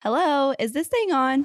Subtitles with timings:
[0.00, 1.44] Hello, is this thing on?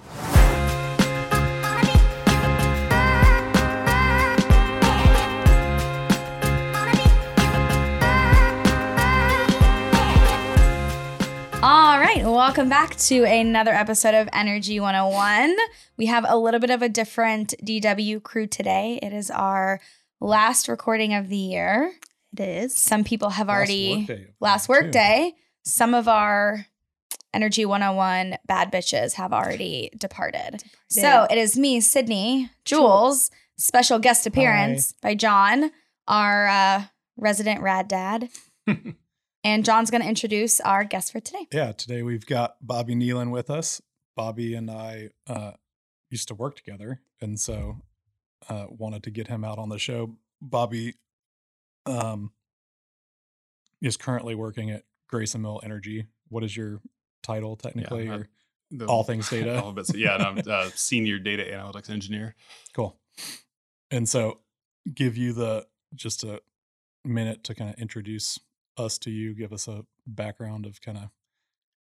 [11.63, 15.57] All right, welcome back to another episode of Energy 101.
[15.97, 18.99] We have a little bit of a different DW crew today.
[19.01, 19.81] It is our
[20.21, 21.91] last recording of the year.
[22.37, 22.75] It is.
[22.75, 25.33] Some people have already workday of last the year, work day.
[25.63, 26.67] Some of our
[27.33, 30.63] Energy 101 bad bitches have already departed.
[30.89, 35.71] So it is me, Sydney, Jules, special guest appearance by John,
[36.07, 36.83] our uh,
[37.17, 38.29] resident rad dad.
[39.43, 41.47] and John's going to introduce our guest for today.
[41.51, 43.81] Yeah, today we've got Bobby Neelon with us.
[44.15, 45.51] Bobby and I uh,
[46.09, 47.81] used to work together, and so
[48.47, 50.15] uh, wanted to get him out on the show.
[50.41, 50.93] Bobby
[51.85, 52.31] um,
[53.81, 56.05] is currently working at Grayson Mill Energy.
[56.29, 56.79] What is your
[57.23, 58.07] title technically?
[58.09, 58.27] uh, or
[58.71, 59.61] The- all things data?
[59.61, 62.35] all bits, yeah, and I'm uh, senior data analytics engineer.
[62.75, 62.95] Cool.
[63.91, 64.39] And so,
[64.93, 66.41] give you the just a
[67.05, 68.39] minute to kind of introduce
[68.77, 71.09] us to you, give us a background of kind of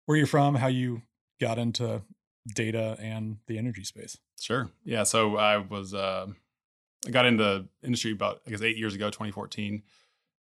[0.06, 1.02] where you're from, how you
[1.40, 2.02] got into
[2.56, 4.18] data and the energy space.
[4.40, 4.70] Sure.
[4.84, 5.04] Yeah.
[5.04, 6.26] So I was, uh,
[7.06, 9.84] I got into industry about, I guess, eight years ago, 2014.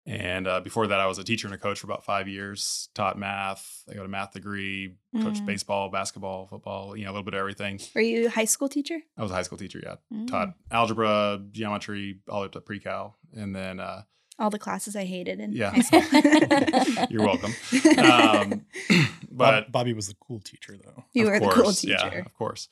[0.06, 2.88] And uh, before that, I was a teacher and a coach for about five years.
[2.94, 3.82] Taught math.
[3.90, 4.94] I got a math degree.
[5.20, 5.46] Coached Mm.
[5.46, 6.96] baseball, basketball, football.
[6.96, 7.78] You know, a little bit of everything.
[7.94, 8.98] Were you a high school teacher?
[9.18, 9.80] I was a high school teacher.
[9.84, 10.26] Yeah, Mm.
[10.28, 14.02] taught algebra, geometry, all the way up to pre-cal, and then uh,
[14.38, 15.72] All the classes I hated in Yeah.
[15.74, 17.06] high school.
[17.10, 17.52] you're welcome.
[17.98, 18.64] Um,
[19.30, 21.04] Bob- but Bobby was the cool teacher, though.
[21.12, 21.96] you Of were the cool teacher.
[22.12, 22.68] Yeah, of course.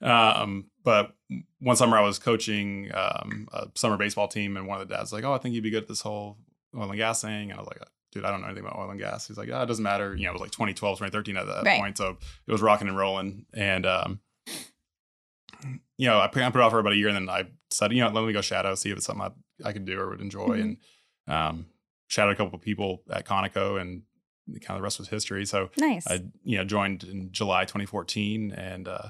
[0.00, 1.12] Um, but
[1.58, 5.10] one summer I was coaching um, a summer baseball team, and one of the dads
[5.10, 6.38] was like, "Oh, I think you'd be good at this whole
[6.76, 7.80] oil and gas thing." And I was like,
[8.12, 10.14] "Dude, I don't know anything about oil and gas." He's like, "Yeah, it doesn't matter."
[10.14, 11.80] You know, it was like 2012, 2013 at that Right.
[11.80, 12.16] point, so
[12.46, 13.46] it was rocking and rolling.
[13.54, 14.20] And um,
[15.96, 17.44] you know, I put, I put it off for about a year, and then I
[17.70, 19.30] said, "You know, let me go shadow, see if it's something
[19.64, 20.60] I, I could do or would enjoy." Mhm.
[20.62, 20.76] And
[21.34, 21.66] um,
[22.06, 24.02] shadowed a couple of people at Conoco, and
[24.62, 25.44] kind of the rest was history.
[25.44, 26.06] So nice.
[26.06, 29.08] I you know joined in July 2014, and uh,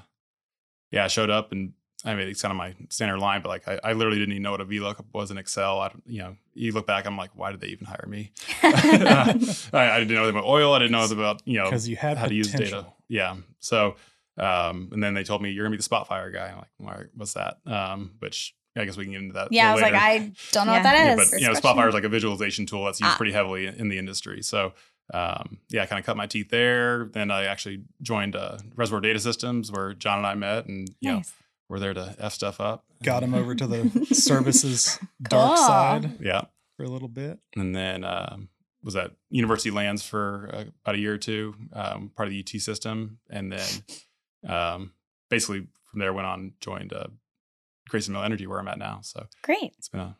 [0.90, 1.74] yeah, I showed up and
[2.04, 4.42] I mean it's kind of my standard line, but like I, I literally didn't even
[4.42, 5.80] know what a VLOOKUP was in Excel.
[5.80, 8.32] I don't- you know you look back, I'm like, why did they even hire me?
[8.62, 9.32] I,
[9.72, 10.72] I didn't know anything about oil.
[10.74, 12.86] I didn't know anything about you know Because you had how to use data.
[13.08, 13.96] Yeah, so
[14.36, 16.48] um, and then they told me you're gonna be the Spotfire guy.
[16.50, 17.58] I'm like, all right, what's that?
[17.66, 19.48] Um, which I guess we can get into that.
[19.50, 20.02] yeah, I was little like.
[20.02, 20.78] I don't know Yeah.
[20.78, 21.30] what that Yeah, is.
[21.30, 23.16] but you know, First Spotfire is like a visualization tool that's used Ah.
[23.16, 24.42] pretty heavily in, in the industry.
[24.42, 24.74] So,
[25.12, 27.06] um, yeah, I kind of cut my teeth there.
[27.06, 31.10] Then I actually joined uh, Reservoir Data Systems, where John and I met, and you
[31.10, 31.32] know, Nice.
[31.68, 32.84] We're there to f stuff up.
[33.02, 35.66] Got him over to the services dark Cool.
[35.66, 36.42] side Yeah,
[36.76, 37.38] for a little bit.
[37.56, 38.48] and then um,
[38.82, 42.40] was at University Lands for uh, about a year or two, um, part of the
[42.40, 43.68] UT system, and then
[44.48, 44.92] um,
[45.30, 47.06] basically from there went on joined uh,
[47.88, 49.00] Grayson Mill Energy, where I'm at now.
[49.02, 49.74] So Great.
[49.78, 50.16] it's been a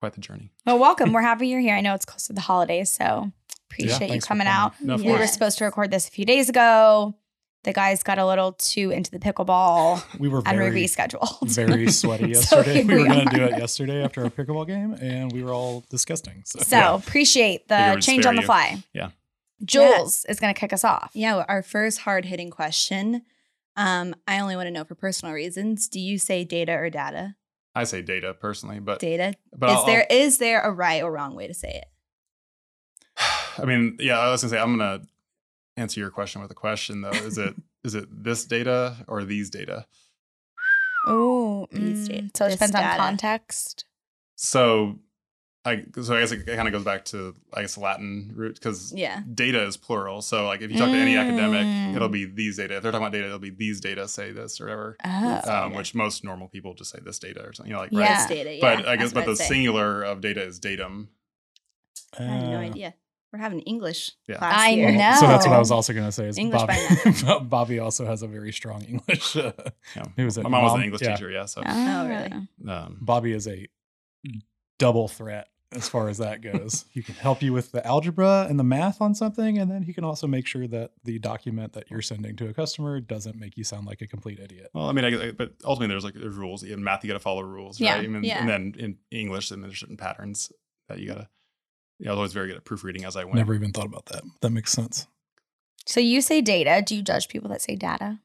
[0.00, 0.50] quite the journey.
[0.66, 1.12] Well, welcome.
[1.14, 1.74] We're happy you're here.
[1.76, 3.30] I know it's close to the holidays, so
[3.70, 4.46] appreciate you coming coming.
[4.46, 4.74] out.
[4.80, 7.14] No, of We were supposed to record this a few days ago.
[7.64, 11.48] The guys got a little too into the pickleball We were and we very, rescheduled.
[11.50, 12.74] very sweaty yesterday.
[12.82, 15.42] here we were we going to do it yesterday after our pickleball game, and we
[15.42, 16.42] were all disgusting.
[16.44, 16.94] So, So Yeah.
[16.94, 18.46] appreciate the change on the you.
[18.46, 18.82] fly.
[18.92, 19.10] Yeah.
[19.64, 21.10] Jules is going to kick us off.
[21.14, 23.22] Yeah, our first hard hitting question.
[23.76, 25.88] Um, I only want to know for personal reasons.
[25.88, 27.34] Do you say data or data?
[27.74, 29.34] I say data personally, but Data.
[29.56, 31.86] but is I'll- there is there a right or wrong way to say it?
[33.58, 35.00] I mean, yeah, I was gonna say I'm gonna
[35.76, 37.10] answer your question with a question though.
[37.10, 37.54] Is it
[37.84, 39.86] is it this data or these data?
[41.06, 43.84] Oh, These days, so it this depends on context.
[44.36, 44.98] So
[45.66, 48.92] I so I guess it kind of goes back to I guess Latin root because
[48.94, 49.20] Yeah.
[49.34, 50.22] data is plural.
[50.22, 51.96] So like if you talk to any academic, Mm.
[51.96, 52.76] it'll be these data.
[52.76, 54.96] If they're talking about data, it'll be these data say this or whatever.
[55.04, 55.64] Oh.
[55.66, 57.70] Um, which most normal people just say this data or something.
[57.70, 58.00] You know, like Yeah.
[58.00, 58.28] right.
[58.28, 58.54] This data.
[58.54, 58.60] Yeah.
[58.60, 59.46] But I guess that's but the I'd say.
[59.48, 61.08] singular of data is datum.
[62.18, 62.94] I had no uh, idea.
[63.34, 64.36] We're having English Yeah.
[64.36, 64.92] class I here.
[64.92, 65.16] know.
[65.18, 66.26] So that's what I was also going to say.
[66.28, 69.34] Is English Bobby, Bobby also has a very strong English.
[69.34, 69.50] Uh,
[69.96, 70.04] Yeah.
[70.16, 70.44] Who was it?
[70.44, 71.16] My mom was an English Yeah.
[71.16, 71.46] teacher, yeah.
[71.46, 72.30] So Oh, really?
[72.68, 73.66] um, Bobby is a
[74.78, 76.84] double threat as far as that goes.
[76.92, 79.92] he can help you with the algebra and the math on something, and then he
[79.92, 83.56] can also make sure that the document that you're sending to a customer doesn't make
[83.56, 84.68] you sound like a complete idiot.
[84.72, 86.62] Well, I mean, I, guess- but ultimately, there's like there's rules.
[86.62, 88.08] In math, you got to follow rules, Yeah, right?
[88.08, 88.38] And, yeah.
[88.38, 90.52] and then in English, then there's certain patterns
[90.88, 91.28] that you gotta.
[91.98, 93.36] Yeah, I was always very good at proofreading as I went.
[93.36, 94.22] Never even thought about that.
[94.40, 95.06] That makes sense.
[95.86, 96.82] So you say data.
[96.84, 98.18] Do you judge people that say data?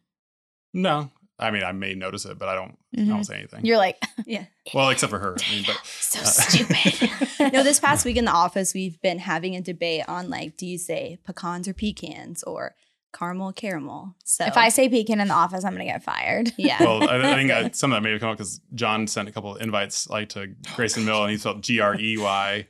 [0.74, 2.78] No, I mean, I may notice it, but I don't.
[2.98, 3.08] I Mhm.
[3.10, 3.66] don't say anything.
[3.66, 4.46] You're like, Yeah.
[4.74, 5.36] well, except for her.
[5.40, 7.54] I mean, but so uh, stupid.
[7.54, 10.66] no, this past week in the office, we've been having a debate on like, do
[10.66, 12.76] you say pecans or pecans or
[13.12, 14.16] caramel caramel.
[14.24, 16.54] So If I say pecan in the office, I'm gonna get fired.
[16.58, 16.78] yeah.
[16.80, 19.28] Well, I, I think uh, some of that may have come up because John sent
[19.28, 22.68] a couple of invites like to Grayson Mill, and he spelled G R E Y.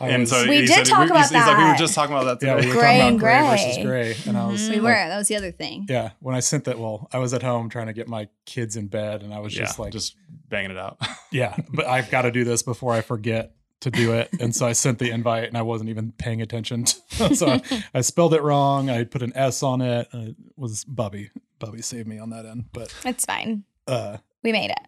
[0.00, 2.14] I And so We did said, talk he's- about he's like, we were just talking
[2.16, 3.84] about that yeah, we were Gray talking and about gray, versus gray.
[4.14, 4.68] gray, and I was Mhm.
[4.70, 5.08] we like- were.
[5.08, 5.86] That was the other thing.
[5.88, 8.76] Yeah, when I sent that, well, I was at home trying to get my kids
[8.76, 10.14] in bed, and I was yeah, just like, just
[10.48, 10.98] banging it out.
[11.32, 14.28] yeah, but I've got to do this before I forget to do it.
[14.40, 16.86] And so I sent the invite, and I wasn't even paying attention.
[16.86, 17.62] so I,
[17.94, 18.90] I spelled it wrong.
[18.90, 20.08] I put an S on it.
[20.12, 21.30] And it was Bubby.
[21.60, 22.66] Bubby saved me on that end.
[22.72, 23.62] But It's fine.
[23.86, 24.78] uh, We made it.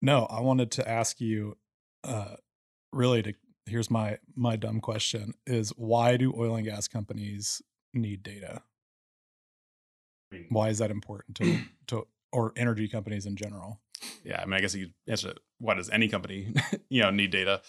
[0.00, 1.56] no, I wanted to ask you,
[2.02, 2.34] uh,
[2.92, 3.32] really, to
[3.66, 7.62] here's my my dumb question: is why do oil and gas companies
[7.94, 8.62] need data?
[10.48, 13.80] Why is that important to to or energy companies in general?
[14.24, 15.38] yeah, I mean, I guess you could answer it.
[15.58, 16.52] Why does any company,
[16.88, 17.62] you know, need data?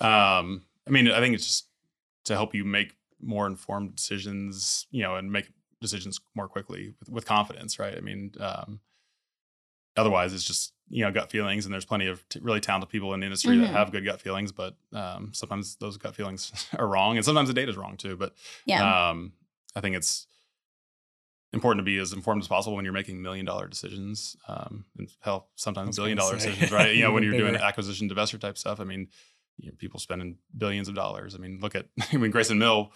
[0.00, 1.68] Um, I mean, I think it's just
[2.26, 5.48] to help you make more informed decisions, you know, and make
[5.80, 7.96] decisions more quickly with, with confidence, right?
[7.96, 8.80] I mean, um,
[9.96, 13.14] otherwise it's just you know gut feelings, and there's plenty of t- really talented people
[13.14, 13.60] in the industry Mhm.
[13.62, 17.48] that have good gut feelings, but um, sometimes those gut feelings are wrong, and sometimes
[17.48, 18.16] the data is wrong too.
[18.16, 18.34] But
[18.66, 19.08] Yeah.
[19.10, 19.32] um,
[19.74, 20.26] I think it's
[21.52, 24.36] important to be as informed as possible when you're making million dollar decisions.
[24.48, 26.94] Um, and hell, sometimes billion dollar say, decisions, right?
[26.94, 27.64] You know, when you're doing bigger.
[27.64, 28.80] acquisition divestiture type stuff.
[28.80, 29.08] I mean,
[29.56, 31.34] you know, people spending billions of dollars.
[31.34, 32.92] I mean, look at I mean Grayson Mill.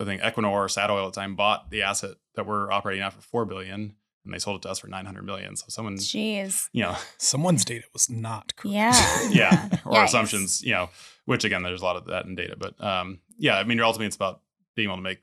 [0.00, 3.12] I think Equinor or Statoil at the time bought the asset that we're operating at
[3.12, 5.56] for four billion, and they sold it to us for nine hundred million.
[5.56, 6.68] So someone's, Jeez.
[6.72, 8.74] you know, Someone's data was not correct.
[8.74, 9.28] Yeah.
[9.30, 10.04] yeah, or Yikes.
[10.04, 10.90] assumptions, you know,
[11.24, 14.06] which again, there's a lot of that in data, but um, yeah, I mean, ultimately,
[14.06, 14.40] it's about
[14.76, 15.18] being able to make,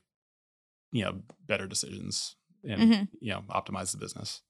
[0.92, 3.08] you know, better decisions and Mhm.
[3.20, 4.42] you know, optimize the business.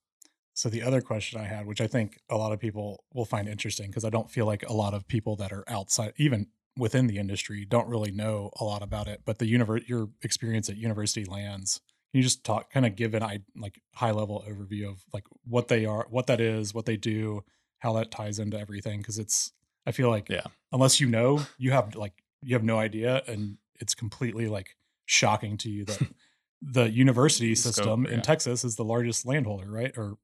[0.55, 3.49] So the other question I had, which I think a lot of people will find
[3.49, 7.06] interesting, because I don't feel like a lot of people that are outside, even within
[7.06, 9.23] the industry, don't really know a lot about it.
[9.25, 11.81] But the univer- your experience at University Lands,
[12.11, 15.25] can you just talk, kind of give an I like high level overview of like
[15.45, 17.45] what they are, what that is, what they do,
[17.79, 18.99] how that ties into everything?
[18.99, 19.53] Because it's,
[19.87, 20.43] I feel like, Yeah.
[20.73, 22.12] unless you know, you have like
[22.43, 24.77] you have no idea, and it's completely like
[25.07, 26.01] shocking to you that
[26.62, 28.23] the university The scope, system in.
[28.23, 29.93] Texas is the largest landholder, right?
[29.97, 30.17] Or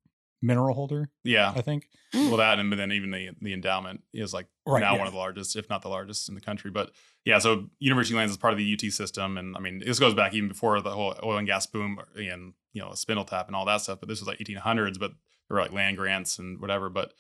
[0.47, 1.89] mineral holder, Yeah, I think.
[2.15, 4.99] well, that and then even the the endowment is like Right, now yeah.
[4.99, 6.71] one of the largest, if not the largest, in the country.
[6.71, 6.91] But
[7.25, 10.15] yeah, so University Lands is part of the UT system, and I mean, this goes
[10.15, 13.65] back even before the whole oil and gas boom and you know Spindletop and all
[13.67, 14.01] that stuff.
[14.01, 15.13] But this was like 1800s, but
[15.49, 16.89] there were like land grants and whatever.
[16.89, 17.13] But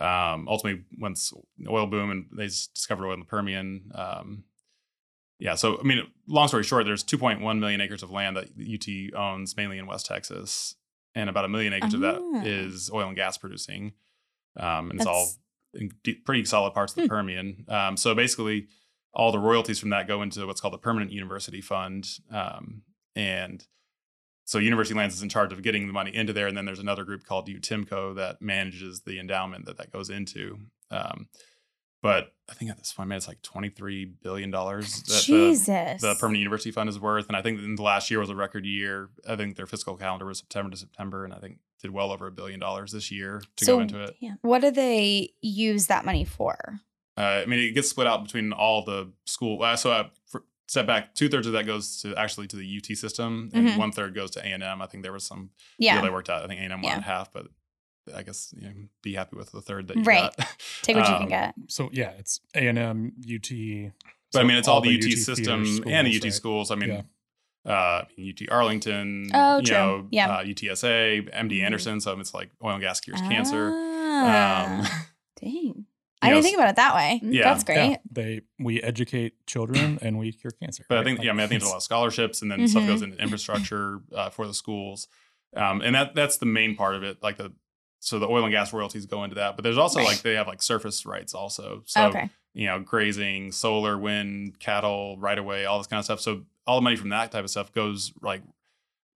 [0.00, 3.90] um, ultimately, once the oil boom and they discovered oil in the Permian.
[3.94, 4.44] Um,
[5.38, 9.18] yeah, so I mean, long story short, there's 2.1 million acres of land that UT
[9.18, 10.76] owns, mainly in West Texas,
[11.14, 12.12] and about a million acres of Ah.
[12.12, 13.92] that is oil and gas producing,
[14.56, 15.28] um, and it's all
[15.74, 15.90] in
[16.24, 17.08] pretty solid parts of the Hmm.
[17.08, 17.64] Permian.
[17.68, 18.68] Um, so basically,
[19.14, 22.82] all the royalties from that go into what's called the Permanent University Fund, um,
[23.14, 23.66] and
[24.44, 26.78] so University Lands is in charge of getting the money into there, and then there's
[26.78, 30.58] another group called UTIMCO that manages the endowment that that goes into.
[30.90, 31.28] Um,
[32.02, 35.20] but I think at this point, man, it's like twenty three billion dollars that the,
[35.22, 36.02] Jesus.
[36.02, 38.34] the Permanent University Fund is worth, and I think in the last year was a
[38.36, 39.08] record year.
[39.28, 42.26] I think their fiscal calendar was September to September, and I think did well over
[42.26, 44.16] a billion dollars this year to So- go into it.
[44.20, 44.34] Yeah.
[44.42, 46.80] What do they use that money for?
[47.16, 49.62] Uh, I mean, it gets split out between all the school.
[49.62, 52.64] Uh, so uh, for, step back, two thirds of that goes to actually to the
[52.78, 53.76] UT system, and Mhm.
[53.78, 54.80] one third goes to A and M.
[54.80, 55.94] I think there was some Yeah.
[55.96, 56.42] deal they worked out.
[56.42, 57.00] I think A and M Yeah.
[57.00, 57.48] half, but
[58.14, 60.34] I guess you know, be happy with the third that you Right.
[60.36, 60.48] got.
[60.82, 61.54] Take what you Um, can get.
[61.68, 63.92] So yeah, it's A and M, UT.
[64.32, 66.32] But I mean, it's all, the UT, feeder system and the UT right?
[66.32, 66.70] schools.
[66.70, 67.04] I mean,
[67.64, 67.72] Yeah.
[67.72, 69.76] uh, UT Arlington, Oh, you true.
[69.76, 70.28] know, Yeah.
[70.38, 71.64] uh, UTSA, MD Mhm.
[71.64, 72.00] Anderson.
[72.00, 73.70] So it's like oil and gas cures cancer.
[73.74, 74.64] Ah.
[74.64, 74.86] Um,
[75.40, 75.86] Dang.
[76.22, 77.20] I know, didn't think about it that way.
[77.22, 77.42] Mm, Yeah.
[77.44, 77.90] That's great.
[77.90, 80.84] Yeah, they we educate children and we cure cancer.
[80.88, 82.50] But I think, Like, yeah, I mean, I think there's a lot of scholarships, and
[82.50, 82.68] then Mhm.
[82.68, 85.08] stuff goes into infrastructure uh, for the schools,
[85.56, 87.22] um, and that that's the main part of it.
[87.22, 87.52] Like the
[88.02, 90.48] so the oil and gas royalties go into that, but there's also like they have
[90.48, 91.82] like surface rights also.
[91.86, 92.30] So okay.
[92.52, 96.20] you know, grazing, solar, wind, cattle, right away, all this kind of stuff.
[96.20, 98.42] So all the money from that type of stuff goes like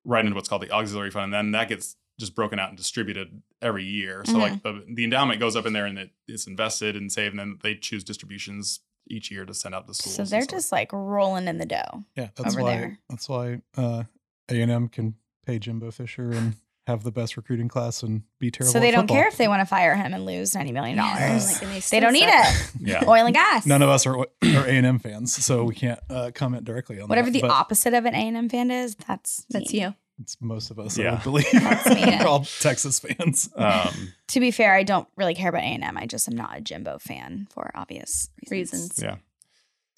[0.04, 2.78] right into what's called the auxiliary fund, and then that gets just broken out and
[2.78, 4.22] distributed every year.
[4.24, 7.32] So like the, the endowment goes up in there and it, it's invested and saved,
[7.32, 10.14] and then they choose distributions each year to send out to schools.
[10.14, 12.04] So they're just like rolling in the dough.
[12.14, 12.98] yeah, that's over why there.
[13.10, 14.04] that's why uh,
[14.48, 16.54] A and M can pay Jimbo Fisher and
[16.86, 18.72] have the best recruiting class and be terrible.
[18.72, 19.16] So they at don't football.
[19.16, 21.18] care if they want to fire him and lose ninety million dollars.
[21.20, 21.62] Yes.
[21.62, 22.70] Like, and They don't need it.
[22.80, 23.04] yeah.
[23.08, 23.66] Oil and gas.
[23.66, 27.00] None of us are are A and M fans, so we can't uh, comment directly
[27.00, 27.32] on Whatever that.
[27.34, 29.80] the but opposite of an A and M fan is, that's That's me.
[29.82, 29.94] you.
[30.18, 31.10] It's most of us, Yeah.
[31.10, 31.46] I would believe.
[31.52, 32.16] That's me.
[32.20, 33.50] We're all Texas fans.
[33.54, 35.98] Um, To be fair, I don't really care about A and M.
[35.98, 38.82] I just am not a Jimbo fan for obvious reasons.
[38.92, 39.02] Reasons.
[39.02, 39.16] yeah.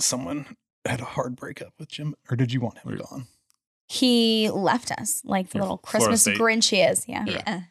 [0.01, 3.03] Someone had a hard breakup with Jim, or did you want him Weird.
[3.03, 3.27] gone?
[3.89, 6.39] He left us like the Yeah, little Christmas State.
[6.39, 7.09] Grinch he is.
[7.09, 7.25] Yeah.
[7.27, 7.61] Yeah.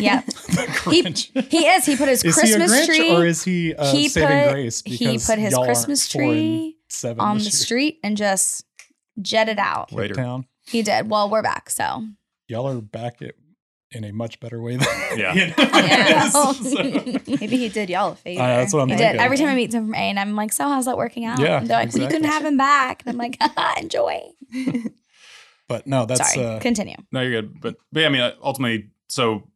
[0.00, 0.20] Yeah.
[0.20, 1.48] The He- Grinch.
[1.50, 1.86] He is.
[1.86, 3.10] He put his is Christmas he a tree.
[3.16, 4.82] or is he, uh, he saving put- grace?
[4.84, 7.50] he put his Christmas tree seven on the year.
[7.50, 8.64] street and just
[9.22, 9.90] jetted out.
[9.90, 10.12] Later.
[10.14, 10.46] Town.
[10.66, 11.08] He did.
[11.08, 11.70] Well, we're back.
[11.70, 12.04] So
[12.48, 13.34] Y'all are back at,
[13.90, 14.86] in a much better way than
[15.16, 15.34] Yeah.
[15.34, 16.28] Ian Yeah.
[16.28, 16.52] so-
[17.26, 18.42] Maybe he did y'all a favor.
[18.42, 19.12] Uh, that's what I'm he thinking.
[19.16, 19.20] did.
[19.22, 21.38] Every time I meet someone from A and I'm like, so how's that working out?
[21.40, 23.02] Yeah, And they're like, well, you couldn't have him back.
[23.06, 23.38] And I'm like,
[23.80, 24.20] enjoy.
[25.68, 26.46] But no, that's Sorry.
[26.46, 26.96] uh, Continue.
[27.12, 27.60] No, you're good.
[27.60, 29.48] But but yeah, I mean, ultimately, so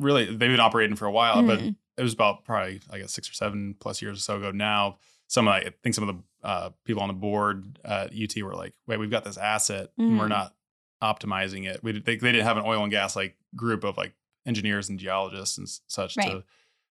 [0.00, 1.76] really, they've been operating for a while, but Mhm.
[1.96, 4.98] it was about probably I guess six or seven plus years or so ago now.
[5.28, 8.54] Some of I think some of the uh, people on the board at UT were
[8.54, 10.30] like, "Wait, we've got this asset, and we're Mhm.
[10.30, 10.54] not
[11.02, 14.14] optimizing it." We they, they didn't have an oil and gas like group of like
[14.46, 16.30] engineers and geologists and such Right.
[16.30, 16.44] to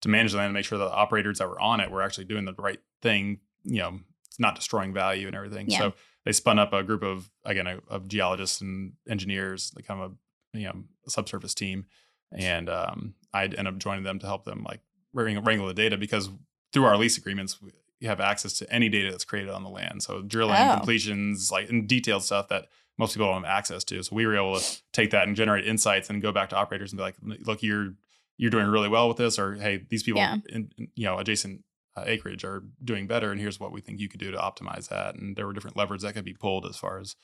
[0.00, 2.24] to manage the land and make sure the operators that were on it were actually
[2.24, 3.40] doing the right thing.
[3.64, 5.68] You know, it's not destroying value and everything.
[5.68, 5.78] Yeah.
[5.78, 10.00] So they spun up a group of again of, of geologists and engineers, like kind
[10.02, 10.12] of
[10.54, 11.86] a you know subsurface team,
[12.32, 14.80] and um, I'd end up joining them to help them like
[15.14, 16.30] wrangle, the data because
[16.72, 19.68] through our lease agreements we you have access to any data that's created on the
[19.70, 20.02] land.
[20.02, 20.74] So drilling, Oh.
[20.74, 22.66] completions, like and detailed stuff that
[22.98, 24.02] most people don't have access to.
[24.02, 26.90] So we were able to take that and generate insights and go back to operators
[26.92, 27.14] and be like,
[27.46, 27.94] look, you're
[28.38, 30.36] you're doing really well with this, or hey, these people Yeah.
[30.48, 31.62] in, you know adjacent
[31.96, 34.88] uh, acreage are doing better, and here's what we think you could do to optimize
[34.88, 35.14] that.
[35.16, 37.16] And there were different levers that could be pulled as far as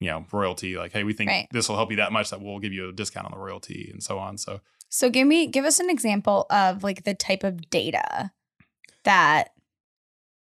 [0.00, 1.48] you know royalty, like hey, we think Right.
[1.52, 3.88] this will help you that much that we'll give you a discount on the royalty,
[3.92, 4.38] and so on.
[4.38, 8.30] So So give me give us an example of like the type of data
[9.04, 9.48] that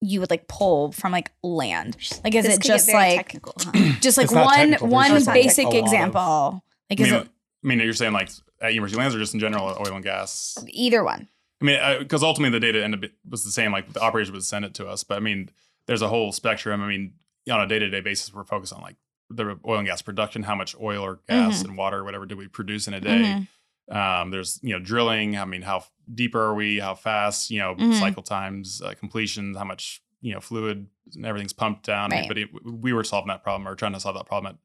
[0.01, 1.95] you would like pull from like land.
[2.23, 3.93] Like is This it just like huh?
[4.01, 5.75] just like one one just basic technical.
[5.75, 6.65] A of- example?
[6.89, 7.27] Like I is mean, it
[7.63, 10.57] I mean, you're saying like at University Lands or just in general oil and gas?
[10.67, 11.27] either one?
[11.61, 13.71] I mean, because ultimately the data ended up was the same.
[13.71, 15.49] Like the operators would send it to us, but I mean,
[15.85, 16.81] there's a whole spectrum.
[16.81, 17.13] I mean,
[17.51, 18.95] on a day to day basis, we're focused on like
[19.29, 21.69] the oil and gas production, how much oil or gas Mhm.
[21.69, 23.47] and water, or whatever, did we produce in a day?
[23.89, 23.95] Mhm.
[23.95, 25.37] Um, there's you know drilling.
[25.37, 26.79] I mean, how deep are we?
[26.79, 27.49] How fast?
[27.51, 27.99] You know, Mhm.
[27.99, 32.11] cycle times, uh, completions, how much you know fluid and everything's pumped down.
[32.11, 32.27] I mean, Right.
[32.27, 34.59] but it, we were solving that problem or trying to solve that problem at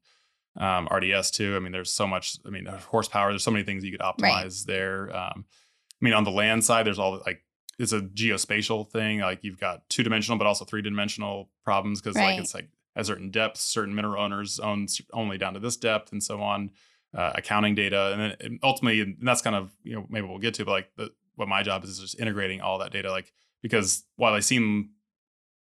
[0.59, 1.55] um, RDS too.
[1.55, 2.37] I mean, there's so much.
[2.45, 3.31] I mean, horsepower.
[3.31, 5.15] There's so many things you could optimize there.
[5.15, 5.45] Um,
[6.01, 7.41] I mean, on the land side, there's all like
[7.79, 9.19] it's a geospatial thing.
[9.19, 12.31] Like you've got two dimensional, but also three dimensional problems because Right.
[12.33, 16.11] like it's like at certain depths, certain mineral owners own only down to this depth,
[16.11, 16.71] and so on.
[17.15, 20.39] Uh, accounting data, and then and ultimately, and that's kind of you know maybe we'll
[20.39, 23.09] get to, but like the, what my job is is just integrating all that data.
[23.09, 24.89] Like because while they seem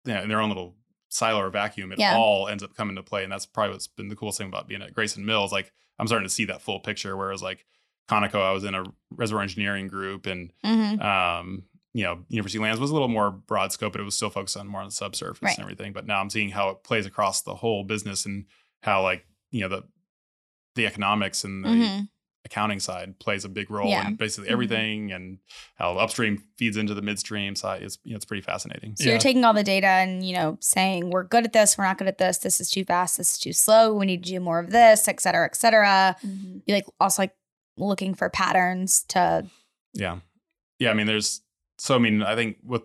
[0.06, 0.76] you know, in their own little
[1.10, 2.18] silo or vacuum, it Yeah.
[2.18, 4.68] all ends up coming to play, and that's probably what's been the coolest thing about
[4.68, 5.52] being at Grayson Mills.
[5.52, 7.16] Like I'm starting to see that full picture.
[7.16, 7.66] Whereas like
[8.08, 11.02] Conoco, I was in a reservoir engineering group, and Mhm.
[11.04, 14.30] um, you know, University Lands was a little more broad scope, but it was still
[14.30, 15.56] focused on more on the subsurface Right.
[15.58, 15.94] and everything.
[15.94, 18.46] But now I'm seeing how it plays across the whole business and
[18.84, 19.84] how like you know the
[20.76, 22.10] the economics and the Mhm.
[22.44, 24.06] accounting side plays a big role Yeah.
[24.10, 24.52] in basically Mhm.
[24.52, 25.40] everything, and
[25.76, 27.82] how upstream feeds into the midstream side.
[27.82, 28.98] It's you know, it's pretty fascinating.
[28.98, 29.12] So Yeah.
[29.12, 31.98] you're taking all the data and you know saying we're good at this, we're not
[31.98, 32.40] good at this.
[32.40, 33.18] This is too fast.
[33.18, 33.94] This is too slow.
[33.94, 36.18] We need to do more of this, et cetera, et cetera.
[36.22, 36.62] Mhm.
[36.68, 37.36] You like also like
[37.78, 39.46] looking for patterns to
[39.94, 40.20] Yeah.
[40.80, 40.92] Yeah.
[40.92, 41.42] I mean, there's
[41.78, 42.84] so, I mean, I think with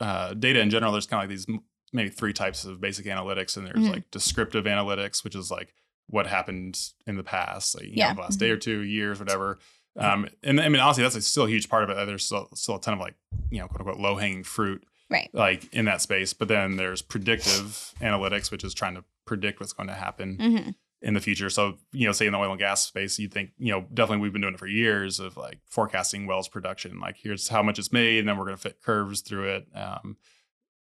[0.00, 1.46] uh, data in general, there's kind of like these
[1.92, 3.56] maybe three types of basic analytics.
[3.56, 3.92] And there's Mhm.
[3.92, 5.74] like descriptive analytics, which is like
[6.08, 8.08] what happened in the past, like, you Yeah.
[8.10, 9.58] know, the last day or two, years, whatever.
[9.98, 12.06] Um, and I mean, honestly, that's a still a huge part of it.
[12.06, 13.14] There's still, still a ton of like,
[13.50, 15.30] you know, quote unquote, low hanging fruit, Right.
[15.32, 16.34] like in that space.
[16.34, 20.74] But then there's predictive analytics, which is trying to predict what's going to happen Mhm.
[21.06, 21.48] In the future.
[21.48, 24.22] So, you know, say in the oil and gas space, you think, you know, definitely
[24.22, 26.98] we've been doing it for years of like forecasting wells production.
[26.98, 29.66] Like here's how much it's made, and then we're going to fit curves through it,
[29.74, 30.16] um,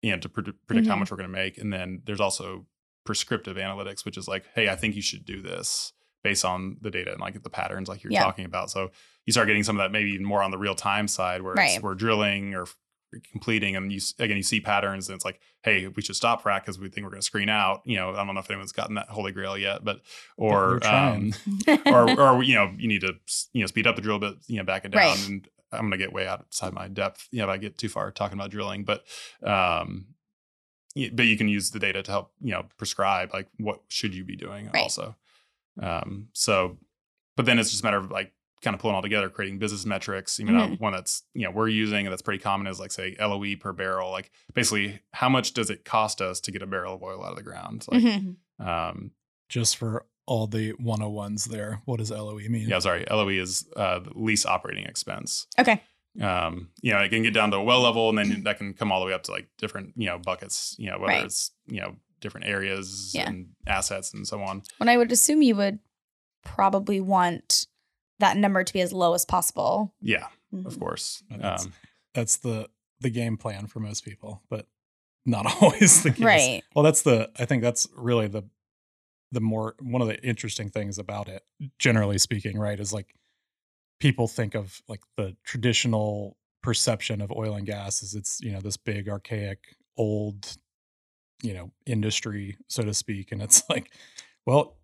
[0.02, 1.00] you know, to pred- predict how Mhm.
[1.00, 1.58] much we're going to make.
[1.58, 2.66] And then there's also
[3.06, 5.92] prescriptive analytics, which is like, hey, I think you should do this
[6.24, 8.24] based on the data and like the patterns like you're Yeah.
[8.24, 8.72] talking about.
[8.72, 8.92] So
[9.26, 11.54] you start getting some of that maybe even more on the real time side where
[11.54, 11.82] Right.
[11.84, 12.66] we're drilling or
[13.32, 16.62] completing and you again you see patterns and it's like hey we should stop frac
[16.62, 18.72] because we think we're going to screen out you know i don't know if anyone's
[18.72, 20.02] gotten that holy grail yet but
[20.38, 21.34] or um,
[21.86, 23.14] or or you know you need to
[23.54, 25.18] you know speed up the drill bit you know back it down Right.
[25.20, 27.90] and i'm going to get way outside my depth you know if i get too
[27.90, 29.04] far talking about drilling but
[29.44, 30.08] um
[31.12, 34.24] but you can use the data to help you know prescribe like what should you
[34.24, 34.82] be doing Right.
[34.84, 35.16] also
[35.82, 36.78] um so
[37.36, 38.32] but then it's just a matter of like
[38.64, 40.80] kind of pulling all together creating business metrics you know Mhm.
[40.80, 43.74] one that's you know we're using and that's pretty common is like say loe per
[43.74, 47.24] barrel like basically how much does it cost us to get a barrel of oil
[47.24, 48.36] out of the ground like Mhm.
[48.60, 49.12] um
[49.50, 51.82] just for all the 101s there.
[51.84, 52.68] What does LOE mean?
[52.70, 55.82] yeah sorry loe is uh lease operating expense Okay.
[56.22, 58.74] um, you know, it can get down to a well level and then that can
[58.74, 61.26] come all the way up to like different, you know, buckets, you know, whether Right.
[61.26, 63.28] it's, you know, different areas Yeah.
[63.28, 64.62] and assets and so on.
[64.78, 65.80] When I would assume you would
[66.44, 67.66] probably want
[68.20, 69.94] that number to be as low as possible.
[70.02, 70.66] Yeah, Mhm.
[70.66, 71.24] of course.
[71.30, 71.74] That's- Um,
[72.14, 74.68] That's the the game plan for most people, but
[75.26, 76.20] not always the case.
[76.22, 76.64] Right.
[76.76, 78.44] Well, that's the I think that's really the
[79.32, 81.44] the more one of the interesting things about it,
[81.80, 83.16] generally speaking, right, is like
[84.00, 88.62] people think of like the traditional perception of oil and gas is it's, you know,
[88.62, 90.56] this big archaic old,
[91.42, 93.32] you know, industry, so to speak.
[93.32, 93.92] And it's like,
[94.46, 94.78] well,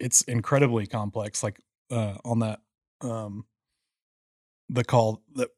[0.00, 1.42] it's incredibly complex.
[1.42, 1.60] Like
[1.90, 2.60] uh on that
[3.00, 3.44] um
[4.68, 5.50] the call that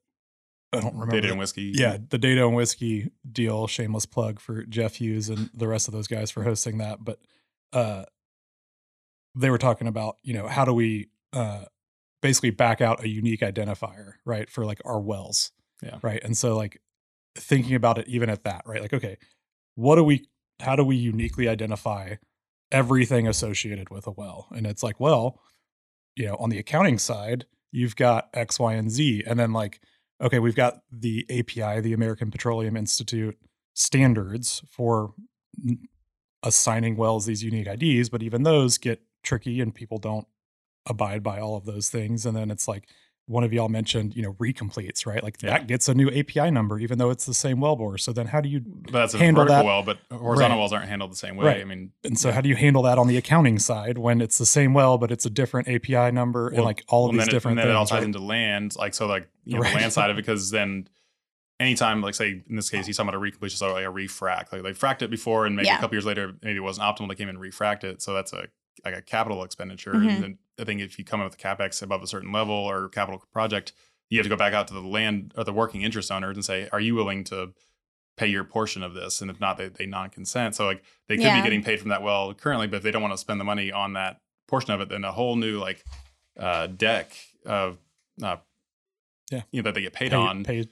[0.73, 1.73] I don't remember data and whiskey.
[1.75, 3.67] yeah, the data and whiskey deal.
[3.67, 7.05] Shameless plug for Jeff Hughes and the rest of those guys for hosting that.
[7.05, 7.19] But
[7.73, 8.05] uh,
[9.35, 11.65] they were talking about you know how do we uh,
[12.21, 15.53] basically back out a unique identifier right for like our wells.
[15.83, 15.99] Yeah.
[16.03, 16.23] Right.
[16.25, 16.81] And so like
[17.37, 19.19] thinking about it even at that right like okay
[19.75, 20.27] what do we
[20.61, 22.15] how do we uniquely identify
[22.73, 25.41] everything associated with a well and it's like well
[26.17, 29.81] you know on the accounting side you've got x y and z and then like
[30.21, 33.37] okay, we've got the API, the American Petroleum Institute
[33.75, 35.15] standards for
[36.43, 40.27] assigning wells these unique IDs, but even those get tricky and people don't
[40.87, 42.25] abide by all of those things.
[42.25, 42.89] And then it's like
[43.29, 45.21] one of y'all mentioned, you know, recompletes, right?
[45.23, 45.51] Like Yeah.
[45.51, 47.99] that gets a new API number, even though it's the same wellbore.
[47.99, 50.61] So then how do you But that's a handle vertical that- well, but horizontal Right.
[50.61, 51.47] wells aren't handled the same way.
[51.47, 51.61] Right.
[51.61, 52.35] I mean, and so yeah.
[52.37, 55.11] how do you handle that on the accounting side when it's the same well, but
[55.11, 57.71] it's a different API number and like all of Well, these then different it, and
[57.71, 57.91] then things?
[57.91, 58.15] it all ties right?
[58.15, 60.89] into land, like so, like you know, the land side of it, because then
[61.59, 64.53] anytime, like say in this case, he's talking about a recompletion, so like a refract,
[64.53, 65.79] like they fracked it before, and maybe Yeah.
[65.79, 67.09] a couple years later, maybe it wasn't optimal.
[67.09, 68.47] They came and refract it, so that's a
[68.85, 69.95] like a capital expenditure.
[69.95, 70.09] Mhm.
[70.15, 72.55] And then I think if you come in with the capex above a certain level
[72.55, 73.73] or capital project,
[74.09, 76.45] you have to go back out to the land or the working interest owners and
[76.45, 77.53] say, are you willing to
[78.17, 79.21] pay your portion of this?
[79.21, 80.55] And if not, they, they non-consent.
[80.55, 81.37] So like they could Yeah.
[81.37, 83.45] be getting paid from that well currently, but if they don't want to spend the
[83.45, 85.85] money on that portion of it, then a whole new like
[86.39, 87.13] uh, deck
[87.45, 87.79] of
[88.23, 88.37] uh,
[89.31, 89.43] Yeah.
[89.51, 90.69] you know that they get paid Pay- on pay-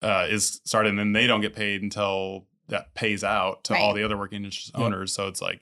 [0.00, 3.92] uh, is started, and then they don't get paid until that pays out to all
[3.94, 4.82] the other working interest Yep.
[4.82, 5.12] owners.
[5.12, 5.60] So it's like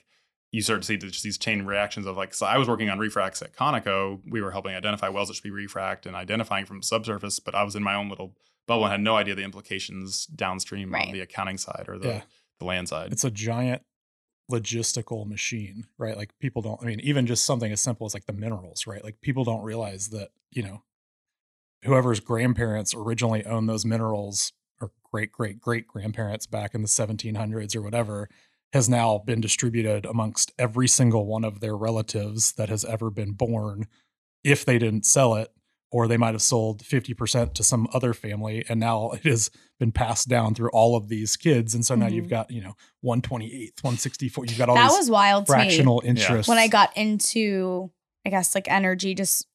[0.53, 2.35] you start to see just these chain reactions of like.
[2.35, 4.21] So I was working on refracts at Conoco.
[4.29, 7.63] We were helping identify wells that should be refract and identifying from subsurface, but I
[7.63, 8.35] was in my own little
[8.67, 11.07] bubble and had no idea the implications downstream Right.
[11.09, 12.23] on the accounting side or the, Yeah.
[12.59, 13.13] the land side.
[13.13, 13.83] it's a giant
[14.51, 16.17] logistical machine, right?
[16.17, 19.03] Like people don't, I mean, even just something as simple as like the minerals, right?
[19.05, 20.83] Like people don't realize that, you know,
[21.85, 27.77] whoever's grandparents originally owned those minerals or great, great, great grandparents back in the 1700s
[27.77, 28.29] or whatever
[28.73, 33.33] has now been distributed amongst every single one of their relatives that has ever been
[33.33, 33.87] born
[34.45, 35.53] if they didn't sell it
[35.93, 39.91] or they might have sold 50% to some other family and now it has been
[39.93, 42.31] passed down through all of these kids and so now you've Mhm.
[42.31, 45.57] got you know 128th 164 you've got all that these was wild to me.
[45.57, 47.91] fractional interests when I got into,
[48.25, 49.47] I guess, like energy, just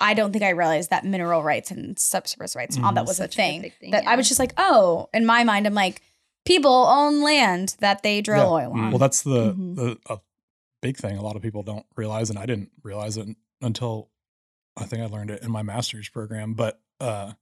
[0.00, 3.06] I don't think I realized that mineral rights and subsurface rights and all that Mhm.
[3.06, 3.62] was a Such a thing.
[3.62, 6.02] big thing, that I was just like, oh, in my mind, I'm like,
[6.44, 8.66] people own land that they drill Yeah.
[8.66, 8.90] oil on.
[8.90, 9.76] well that's the Mhm.
[9.76, 10.18] the a
[10.82, 13.28] big thing a lot of people don't realize and i didn't realize it
[13.62, 14.10] until
[14.76, 17.32] i think i learned it in my master's program but uh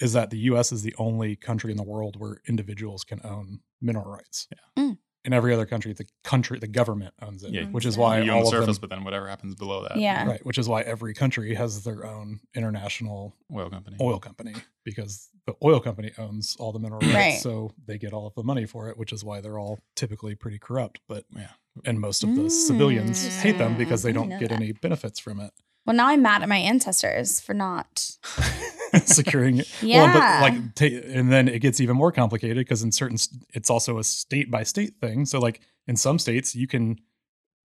[0.00, 3.60] is that the us is the only country in the world where individuals can own
[3.80, 4.46] mineral rights
[4.76, 4.84] Yeah.
[4.84, 4.98] Mm.
[5.24, 7.64] In every other country the country the government owns it Yeah.
[7.66, 9.82] which is why you own all the of surface, them, but then whatever happens below
[9.88, 10.26] that, yeah.
[10.26, 13.96] right which is why every country has their own international oil company.
[14.00, 14.54] oil company
[14.84, 17.40] because the oil company owns all the mineral rights, Right.
[17.40, 20.34] so they get all of the money for it, which is why they're all typically
[20.34, 21.00] pretty corrupt.
[21.08, 21.48] But Yeah.
[21.84, 24.52] and most of the civilians hate them because they Mm, don't get that.
[24.52, 25.52] any benefits from it.
[25.92, 28.16] Well, now I'm mad at my ancestors for not.
[29.04, 30.04] Securing it, Yeah.
[30.04, 33.42] well, but like, ta- and then it gets even more complicated because in certain, st-
[33.52, 35.26] it's also a state by state thing.
[35.26, 36.98] So like in some states, you can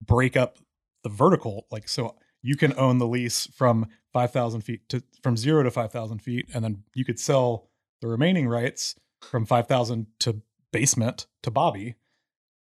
[0.05, 0.57] break up
[1.03, 5.37] the vertical, like so you can own the lease from five thousand feet to from
[5.37, 7.69] zero to five thousand feet, and then you could sell
[8.01, 10.41] the remaining rights from five thousand to
[10.73, 11.95] basement to Bobby,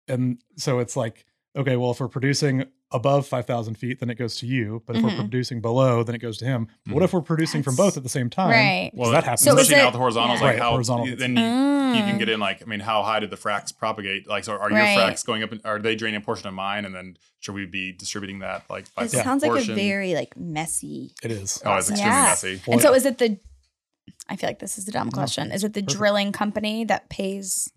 [0.06, 1.24] and so it's like
[1.56, 4.94] okay, well if we're producing above five thousand feet, then it goes to you, but
[4.96, 5.10] if Mhm.
[5.10, 6.68] we're producing below, then it goes to him.
[6.88, 7.04] What Mhm.
[7.04, 8.50] if we're producing from both at the same time?
[8.50, 8.90] Right.
[8.94, 9.40] Well, that happens.
[9.42, 10.46] So is especially now it- with the horizontals, yeah.
[10.46, 11.06] like Right, how horizontal.
[11.16, 12.18] then you, you can Mm.
[12.20, 14.28] get in like I mean, how high did the fracks propagate?
[14.28, 14.96] Like, so are your Right.
[14.98, 15.50] fracks going up?
[15.50, 18.62] And, are they draining a portion of mine, and then should we be distributing that
[18.70, 21.12] like by It some sounds like a very like messy.
[21.24, 21.60] It is.
[21.64, 22.22] oh, it's extremely Yeah.
[22.24, 22.60] messy.
[22.66, 23.38] Well, and so is it the?
[24.28, 25.50] I feel like this is the dumb No, question.
[25.50, 25.98] Is it the perfect.
[25.98, 27.68] drilling company that pays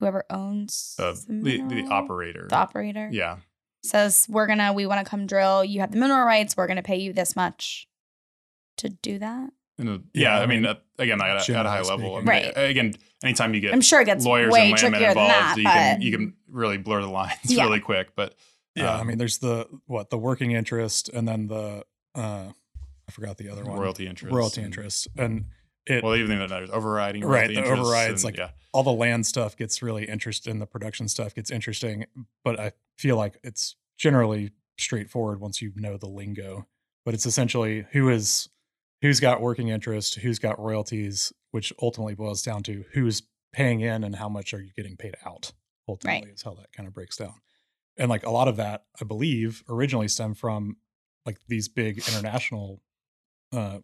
[0.00, 2.46] whoever owns Uh, the, the the operator.
[2.48, 3.08] The operator.
[3.12, 3.36] yeah,
[3.88, 5.64] says we're gonna we want to come drill.
[5.64, 6.56] You have the mineral rights.
[6.56, 7.88] We're gonna pay you this much
[8.78, 9.50] to do that.
[9.80, 11.82] A, yeah, Yeah, I I mean, mean, uh, again, at, a- at a generally high
[11.82, 12.52] level, I mean, Right.
[12.56, 15.32] Again, anytime you get I'm sure it gets lawyers way and landmen trickier than involved,
[15.32, 15.56] that.
[15.58, 17.64] you can you can really blur the lines Yeah.
[17.64, 18.14] really quick.
[18.16, 18.34] But
[18.74, 22.48] Yeah, I um, mean, there's the what the working interest, and then the uh,
[23.08, 25.44] I forgot the other one, royalty interest, royalty and- interest, and
[25.86, 28.92] it Well, even though there's overriding, Right, royalty the overrides, and- like- yeah, all the
[28.92, 30.58] land stuff gets really interesting.
[30.58, 32.04] The production stuff gets interesting,
[32.44, 36.66] but I feel like it's generally straightforward once you know the lingo.
[37.04, 38.48] But it's essentially who is
[39.02, 44.04] who's got working interest, who's got royalties, which ultimately boils down to who's paying in
[44.04, 45.52] and how much are you getting paid out.
[45.88, 47.34] Ultimately, is how that kind of breaks down.
[47.96, 50.76] And like a lot of that, I believe, originally stemmed from
[51.24, 52.82] like these big international
[53.52, 53.78] uh,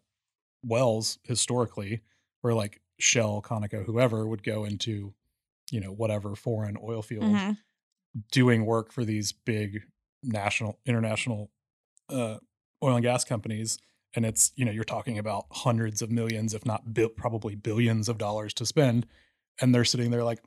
[0.63, 2.01] wells historically,
[2.41, 5.13] where like Shell, Conoco, whoever would go into,
[5.71, 7.57] you know, whatever foreign oil field Mhm.
[8.31, 9.81] doing work for these big
[10.25, 11.51] national, international
[12.09, 12.37] uh,
[12.83, 13.77] oil and gas companies.
[14.15, 18.07] And it's, you know, you're talking about hundreds of millions, if not bil- probably billions
[18.07, 19.05] of dollars to spend.
[19.59, 20.39] And they're sitting there like,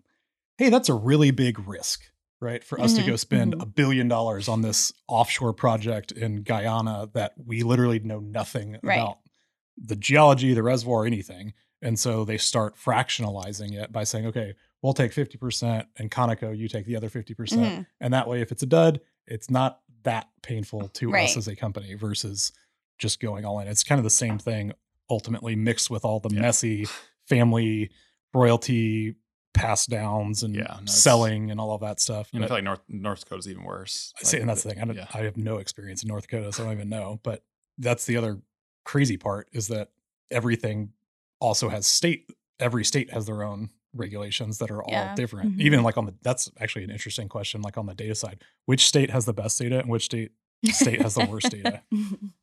[0.57, 2.11] hey, that's a really big risk,
[2.41, 2.64] right?
[2.64, 3.62] For us Mhm, to go spend mhm.
[3.62, 8.97] a billion dollars on this offshore project in Guyana that we literally know nothing Right.
[8.97, 9.19] about
[9.77, 11.53] the geology, the reservoir, anything.
[11.83, 16.69] And so they start fractionalizing it by saying, okay, we'll take 50% and Conoco, you
[16.69, 17.37] take the other 50%.
[17.37, 17.87] percent Mhm.
[18.01, 21.29] And that way, if it's a dud, it's not that painful to Right.
[21.29, 22.53] us as a company versus
[22.99, 23.69] just going all in.
[23.69, 24.73] It's kind of the same thing
[25.11, 26.41] ultimately mixed with all the Yeah.
[26.41, 26.87] messy
[27.27, 27.91] family
[28.35, 29.14] royalty
[29.55, 32.31] pass downs and Yeah, no, selling and all of that stuff.
[32.33, 34.12] and I feel like North North Dakota's even worse.
[34.21, 34.83] I see, and that's the the- thing.
[34.83, 35.07] I, don't, yeah.
[35.14, 37.21] I have no experience in North Dakota, so I don't even know.
[37.23, 37.45] But
[37.79, 38.41] that's the other
[38.85, 39.91] crazy part is that
[40.31, 40.93] everything
[41.41, 42.31] also has state.
[42.61, 45.14] Every state has their own regulations that are all Yeah.
[45.14, 45.57] different.
[45.57, 45.61] Mhm.
[45.62, 47.62] Even like on the that's actually an interesting question.
[47.62, 50.33] Like on the data side, which state has the best data and which state
[50.70, 51.83] state has the worst data?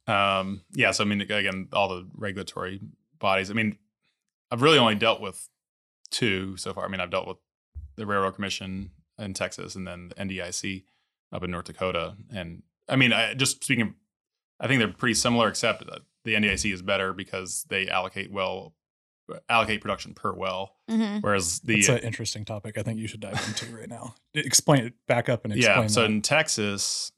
[0.07, 2.79] Um, yeah, so I mean, again, all the regulatory
[3.17, 3.49] bodies.
[3.49, 3.77] I mean,
[4.51, 5.49] I've really only dealt with
[6.11, 6.85] two so far.
[6.85, 7.37] I mean, I've dealt with
[7.95, 10.83] the Railroad Commission in Texas and then the NDIC
[11.31, 12.17] up in North Dakota.
[12.31, 13.95] And I mean, I, just speaking,
[14.59, 18.75] I think they're pretty similar, except that the NDIC is better because they allocate well,
[19.49, 21.21] allocate production per well, Mhm.
[21.21, 22.77] whereas the It's an interesting topic.
[22.77, 24.15] I think you should dive into right now.
[24.35, 25.81] Explain it back up and explain.
[25.81, 25.87] yeah.
[25.87, 26.11] So that.
[26.11, 27.11] in Texas,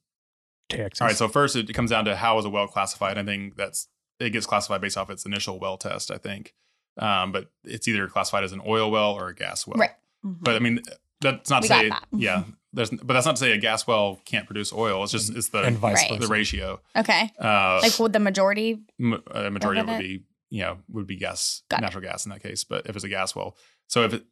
[0.70, 1.02] Texas.
[1.02, 1.16] All right.
[1.18, 3.18] So first, it comes down to how is a well classified.
[3.18, 3.88] I think that's
[4.20, 6.12] it gets classified based off its initial well test.
[6.12, 6.54] I think,
[6.98, 9.78] um, but it's either classified as an oil well or a gas well.
[9.78, 9.92] Right.
[10.24, 10.82] But I mean,
[11.22, 12.04] that's not We to got say that.
[12.14, 12.44] yeah.
[12.74, 15.04] There's but that's not to say a gas well can't produce oil.
[15.04, 16.20] It's just it's the and vice Right.
[16.20, 16.82] the ratio.
[16.96, 17.32] Okay.
[17.40, 18.80] Uh, Like would the majority?
[19.00, 20.08] m- a majority of it would it?
[20.20, 21.82] be you know would be gas Got it.
[21.84, 22.64] natural gas in that case.
[22.64, 23.56] But if it's a gas well,
[23.88, 24.26] so if it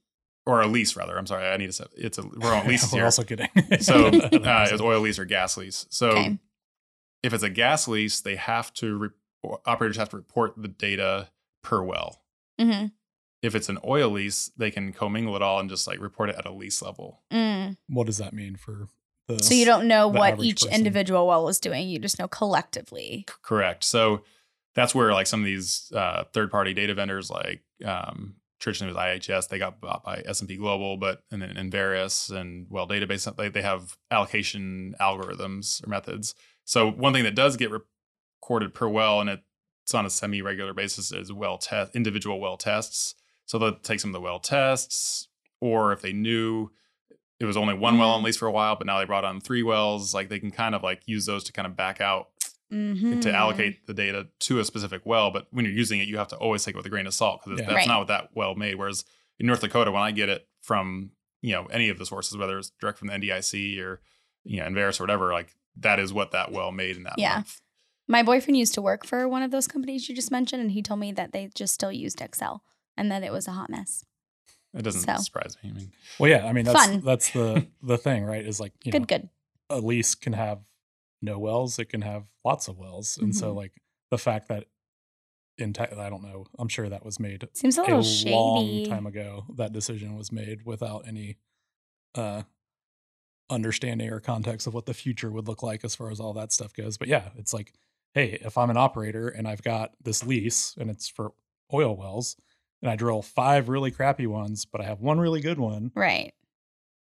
[0.48, 2.92] or a lease rather, I'm sorry, I need to say it's a we're on leases
[2.92, 3.06] We're here.
[3.06, 3.50] also kidding.
[3.80, 5.86] So uh, it's oil lease or gas lease.
[5.90, 6.38] So Okay.
[7.24, 9.10] if it's a gas lease, they have to re-
[9.66, 11.30] operators have to report the data
[11.64, 12.22] per well.
[12.60, 12.86] hmm
[13.42, 16.36] If it's an oil lease, they can commingle it all and just like report it
[16.38, 17.24] at a lease level.
[17.34, 17.78] Mm.
[17.88, 18.88] what does that mean for
[19.28, 19.44] the?
[19.44, 20.76] So you don't know what each person.
[20.76, 21.90] individual well is doing.
[21.90, 23.26] You just know collectively.
[23.28, 23.84] C- correct.
[23.84, 24.22] So
[24.76, 29.02] that's where like some of these uh, third party data vendors like um, traditionally was
[29.02, 33.34] IHS, they got bought by S and P Global, but and then and well database
[33.38, 36.36] they they have allocation algorithms or methods.
[36.66, 40.74] So one thing that does get recorded per well and it's on a semi regular
[40.74, 43.16] basis is well test individual well tests.
[43.46, 45.28] So they'll take some of the well tests,
[45.62, 46.72] or if they knew
[47.40, 48.16] it was only one well Mhm.
[48.18, 50.52] on lease for a while, but now they brought on three wells, like they can
[50.52, 52.30] kind of like use those to kind of back out
[52.74, 53.20] Mm-hmm.
[53.20, 55.30] to allocate the data to a specific well.
[55.32, 57.14] But when you're using it, you have to always take it with a grain of
[57.14, 57.66] salt because Yeah.
[57.68, 57.88] that's Right.
[57.88, 58.76] not what that well made.
[58.76, 59.06] Whereas
[59.40, 62.58] in North Dakota, when I get it from you know any of the sources, whether
[62.58, 64.02] it's direct from the NDIC or
[64.44, 67.36] you know Enverus or whatever, like that is what that well made in that Yeah.
[67.36, 67.62] month.
[68.08, 70.82] My boyfriend used to work for one of those companies you just mentioned, and he
[70.82, 72.64] told me that they just still used Excel
[72.98, 74.06] and that it was a hot mess.
[74.74, 75.16] It doesn't So.
[75.24, 75.70] surprise me.
[75.70, 76.46] I mean, Well, yeah.
[76.48, 77.02] I mean, that's Fun.
[77.02, 78.46] that's the the thing, right?
[78.46, 79.30] Is like you good, know, good.
[79.70, 80.60] a lease can have
[81.22, 83.56] no wells, it can have lots of wells, and so Mhm.
[83.58, 83.74] like
[84.12, 84.68] the fact that
[85.58, 88.32] in te- I don't know, I'm sure that was made Seems a a little shady.
[88.32, 89.46] long time ago.
[89.56, 91.38] That decision was made without any
[92.14, 92.44] uh
[93.50, 96.52] understanding or context of what the future would look like as far as all that
[96.52, 96.98] stuff goes.
[96.98, 97.74] But yeah, it's like,
[98.14, 101.34] hey, if I'm an operator and I've got this lease and it's for
[101.74, 102.36] oil wells,
[102.82, 106.34] and I drill five really crappy ones, but I have one really good one, Right.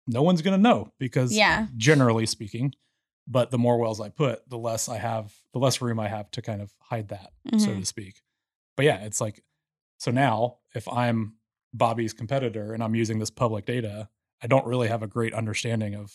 [0.08, 1.68] no one's going to know because Yeah.
[1.78, 2.74] generally speaking
[3.28, 6.30] but the more wells i put the less i have the less room i have
[6.32, 7.80] to kind of hide that so Mhm.
[7.80, 8.22] to speak
[8.78, 9.44] but yeah it's like
[9.98, 11.36] so now if i'm
[11.74, 14.10] bobby's competitor and i'm using this public data
[14.44, 16.14] i don't really have a great understanding of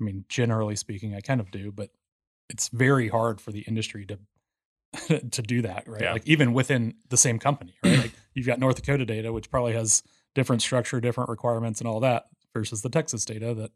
[0.00, 1.90] i mean generally speaking i kind of do but
[2.50, 4.18] it's very hard for the industry to
[5.30, 6.00] to do that, right?
[6.00, 6.12] Yeah.
[6.14, 7.98] Like even within the same company, right?
[7.98, 10.02] like you've got North Dakota data, which probably has
[10.34, 13.70] different structure, different requirements, and all that, versus the Texas data that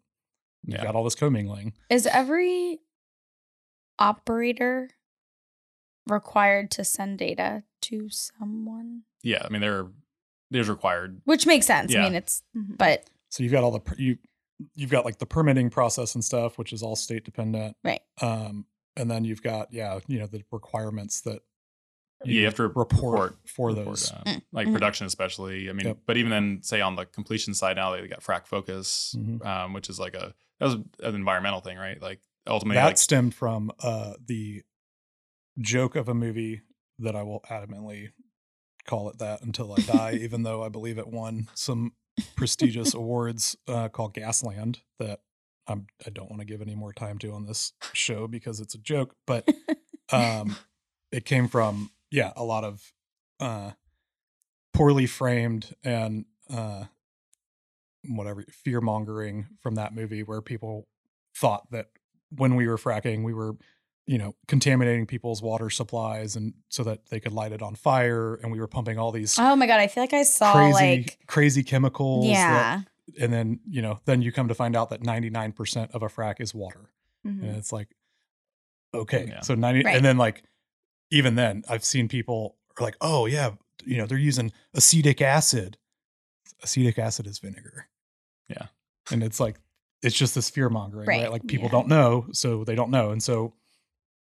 [0.65, 0.85] you've Yeah.
[0.85, 1.73] got all this commingling.
[1.91, 2.81] Is every
[3.99, 4.91] operator
[6.09, 9.03] required to send data to someone?
[9.23, 9.89] Yeah, I mean they're
[10.51, 11.23] there's required.
[11.25, 11.95] Which makes sense.
[11.95, 12.77] I mean, it's Mhm.
[12.77, 14.19] but So you've got all the you
[14.75, 17.77] you've got like the permitting process and stuff, which is all state dependent.
[17.83, 18.03] right.
[18.21, 21.43] Um, and then you've got yeah, you know the requirements that
[22.25, 24.13] Yeah, you have to report, report for report, those.
[24.13, 24.43] uh, Mm.
[24.53, 24.73] like Mhm.
[24.75, 25.69] production especially.
[25.69, 25.99] I mean, Yep.
[26.07, 29.45] but even then, say on the completion side now they got FracFocus, Mhm.
[29.45, 32.01] um, which is like a that was an environmental thing, right?
[32.01, 34.63] Like ultimately, that like stemmed from uh, the
[35.59, 36.63] joke of a movie
[37.01, 38.11] that I will adamantly
[38.87, 41.95] call it that until I die, even though I believe it won some
[42.37, 45.21] prestigious awards uh, called Gasland that
[45.67, 48.77] I'm, I don't want to give any more time to on this show because it's
[48.77, 49.17] a joke.
[49.27, 49.49] But
[50.13, 50.57] um,
[51.11, 52.93] it came from yeah a lot of
[53.41, 53.73] uh,
[54.73, 56.85] poorly framed and uh,
[58.09, 60.87] whatever fear mongering from that movie where people
[61.37, 61.87] thought that
[62.37, 63.55] when we were fracking we were
[64.07, 68.35] you know contaminating people's water supplies and so that they could light it on fire
[68.43, 70.73] and we were pumping all these Oh my god, I feel like I saw crazy
[70.75, 72.85] like crazy chemicals that-
[73.17, 73.25] Yeah.
[73.25, 76.41] and then you know then you come to find out that 99% of a frac
[76.41, 76.91] is water
[77.25, 77.43] Mhm.
[77.43, 77.89] and it's like
[78.95, 79.41] okay Yeah.
[79.41, 79.97] so 90 Right.
[79.97, 80.43] and then like
[81.11, 83.51] even then i've seen people are like oh yeah
[83.85, 85.79] you know they're using acetic acid
[86.63, 87.89] acetic acid is vinegar
[88.49, 88.67] Yeah.
[89.11, 89.57] and it's like
[90.03, 91.23] it's just this fear mongering right.
[91.23, 91.73] Right, like people yeah.
[91.73, 93.55] don't know so they don't know and so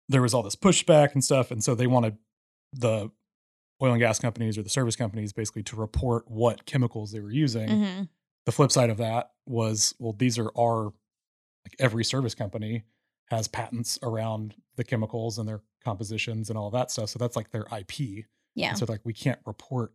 [0.08, 2.16] there was all this pushback and stuff and so they wanted
[2.72, 3.10] the
[3.82, 7.30] oil and gas companies or the service companies basically to report what chemicals they were
[7.30, 8.08] using Mhm.
[8.46, 10.84] the flip side of that was well these are our
[11.64, 12.84] like every service company
[13.30, 17.50] has patents around the chemicals and their compositions and all that stuff so that's like
[17.50, 17.92] their ip
[18.54, 18.68] yeah.
[18.70, 19.92] and so like we can't report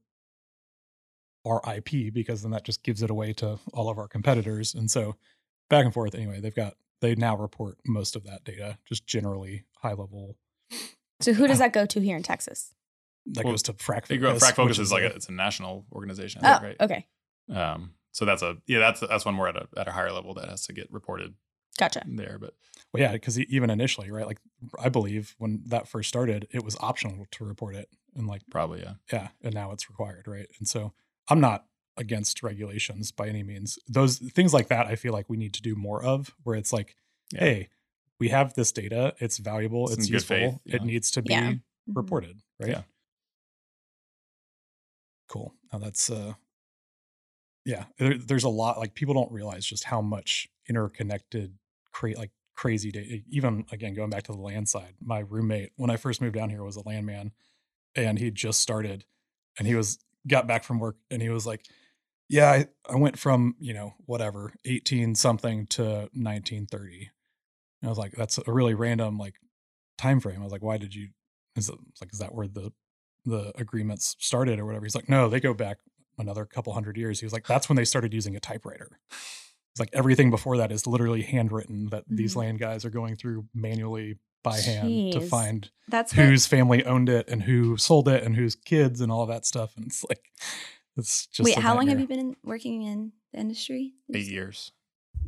[1.46, 4.90] our ip because then that just gives it away to all of our competitors and
[4.90, 5.16] so
[5.70, 9.64] back and forth anyway they've got they now report most of that data just generally
[9.78, 10.36] high level
[11.22, 12.74] So who does that go to here in Texas?
[13.28, 15.32] that Well, goes to frac they grow, Focus, FracFocus is like a- a, it's a
[15.32, 16.78] national organization, Oh, think, right?
[16.82, 17.08] okay.
[17.54, 20.34] Um, so that's a yeah, that's that's one more at a at a higher level
[20.36, 21.34] that has to get reported
[21.78, 22.04] Gotcha.
[22.06, 22.38] there.
[22.40, 22.54] But
[22.94, 24.26] Well, yeah, because even initially, right?
[24.28, 24.40] Like,
[24.80, 28.82] I believe when that first started, it was optional to report it, and like, probably
[28.82, 28.94] yeah.
[29.12, 30.48] yeah, and now it's required, right?
[30.60, 30.94] And so,
[31.30, 31.66] I'm not
[31.98, 33.80] against regulations by any means.
[33.88, 36.74] Those things like that, I feel like we need to do more of, where it's
[36.74, 36.96] like,
[37.34, 37.40] Yeah.
[37.40, 37.70] hey,
[38.20, 41.52] we have this data, it's valuable, It's it's, useful, faith, it needs to be Yeah.
[41.52, 41.62] Mhm.
[41.88, 42.70] reported, right?
[42.72, 42.84] Yeah.
[45.28, 45.54] Cool.
[45.72, 46.34] Now that's uh
[47.66, 51.58] yeah, there, there's a lot like people don't realize just how much interconnected
[51.92, 54.94] cra- like crazy data even again going back to the land side.
[55.02, 57.32] My roommate when I first moved down here was a landman
[57.96, 59.06] and he just started
[59.58, 61.66] and he was got back from work and he was like
[62.28, 67.12] yeah, I, I went from, you know, whatever, 18 something to 1930.
[67.82, 69.36] And I was like that's a really random like
[70.00, 70.42] time frame.
[70.42, 71.10] I was like why did you
[71.56, 72.72] is it like is that where the
[73.26, 74.86] the agreements started or whatever.
[74.86, 75.78] He's like, no, they go back
[76.18, 77.20] another couple hundred years.
[77.20, 79.00] He was like, that's when they started using a typewriter.
[79.12, 82.38] It's like everything before that is literally handwritten that these Mhm.
[82.38, 87.28] land guys are going through manually by hand to find That's what, family owned it
[87.28, 89.76] and who sold it and whose kids and all that stuff.
[89.76, 90.32] And it's like,
[90.96, 91.58] it's just wait.
[91.58, 93.94] a How long have you been in, working in the industry?
[94.14, 94.72] Eight years.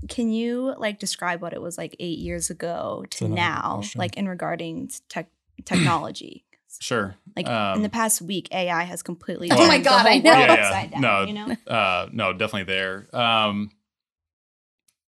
[0.07, 3.99] Can you like describe what it was like eight years ago to now, question.
[3.99, 5.27] like in regarding tech
[5.65, 6.45] technology?
[6.79, 7.15] Sure.
[7.35, 9.49] Like Um, in the past week, AI has completely.
[9.51, 10.31] Oh my God, I know.
[10.31, 10.87] Yeah, yeah.
[10.87, 11.55] down, No, you know.
[11.67, 13.71] uh no definitely there um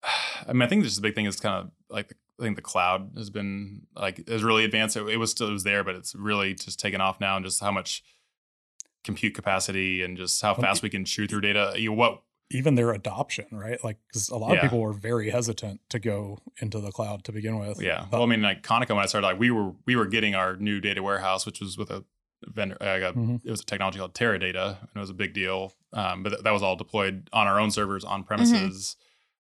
[0.48, 2.44] i mean i think this is the big thing is kind of like the, i
[2.44, 5.64] think the cloud has been like has really advanced it, it was still it was
[5.64, 8.04] there but it's really just taken off now and just how much
[9.04, 12.22] compute capacity and just how fast we can chew through data you know, what
[12.52, 13.84] Even their adoption, right?
[13.84, 14.56] Like, because a lot Yeah.
[14.58, 17.82] of people were very hesitant to go into the cloud to begin with.
[17.82, 20.08] yeah But- well i mean like conoco when i started like we were we were
[20.08, 22.04] getting our new data warehouse which was with a
[22.48, 23.42] vendor I got Mhm.
[23.46, 25.74] it was a technology called Teradata, and it was a big deal.
[25.94, 28.98] Um, but th- that was all deployed on our own servers on premises.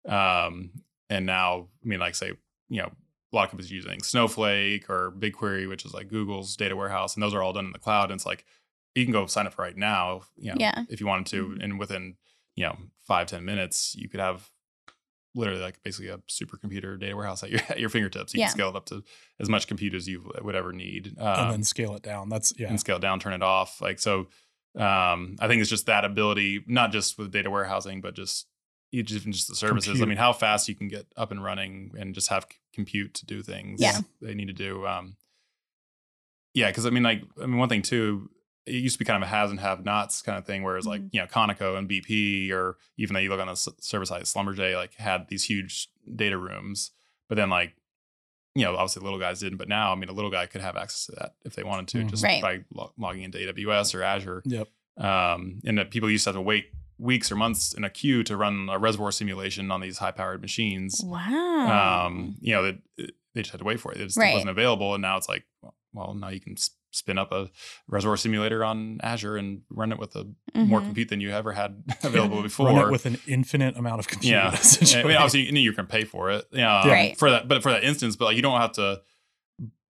[0.09, 0.71] Um,
[1.11, 2.33] and now, I mean, like say,
[2.69, 2.91] you know,
[3.33, 7.23] a lot of companies using Snowflake or BigQuery, which is like Google's data warehouse, and
[7.23, 8.11] those are all done in the cloud.
[8.11, 8.45] And it's like
[8.95, 10.85] you can go sign up right now, you know, Yeah.
[10.89, 11.65] if you wanted to, Mhm.
[11.65, 12.17] and within
[12.55, 14.51] you know five ten minutes, you could have
[15.35, 18.33] literally like basically a supercomputer data warehouse at your at your fingertips.
[18.35, 18.47] You Yeah.
[18.47, 19.03] can scale it up to
[19.41, 21.15] as much compute as you would ever need.
[21.19, 22.29] Um, and then scale it down.
[22.29, 22.69] That's, yeah.
[22.69, 23.81] and scale it down, turn it off.
[23.81, 24.29] Like so,
[24.77, 28.54] um, I think it's just that ability, not just with data warehousing, but just each
[28.95, 30.01] even just the services.
[30.03, 33.27] I mean, how fast you can get up and running and just have compute to
[33.27, 33.99] do things Yeah.
[34.21, 34.87] they need to do.
[34.87, 35.17] Um,
[36.55, 38.31] yeah, because I mean, like, I mean, one thing too,
[38.67, 40.87] it used to be kind of a has and have nots kind of thing, whereas
[40.87, 41.09] like Mhm.
[41.13, 44.23] you know Conoco and BP, or even though you look on the s- service side,
[44.23, 46.93] Schlumberger, like had these huge data rooms,
[47.29, 47.75] but then like
[48.55, 50.77] you know obviously little guys didn't, but now I mean a little guy could have
[50.77, 52.11] access to that if they wanted to, Mhm.
[52.11, 52.41] just Right.
[52.41, 54.43] by lo- logging into AWS or Azure.
[54.47, 54.69] Yep.
[54.97, 58.23] Um, and that people used to have to wait weeks or months in a queue
[58.23, 62.07] to run a reservoir simulation on these high powered machines Wow.
[62.07, 62.79] um, you know, that
[63.35, 64.01] they just had to wait for it.
[64.01, 64.33] It just Right.
[64.33, 65.45] wasn't available, and now it's like,
[65.93, 66.57] well, now you can
[66.93, 67.51] spin up a
[67.89, 70.85] reservoir simulator on Azure and run it with a more Mhm.
[70.85, 72.67] compute than you ever had available before.
[72.69, 74.33] Run it with an infinite amount of compute.
[74.33, 74.51] yeah,
[74.95, 77.19] I mean, obviously, you can pay for it, yeah, Right.
[77.19, 79.03] for that, but for that instance, but like, you don't have to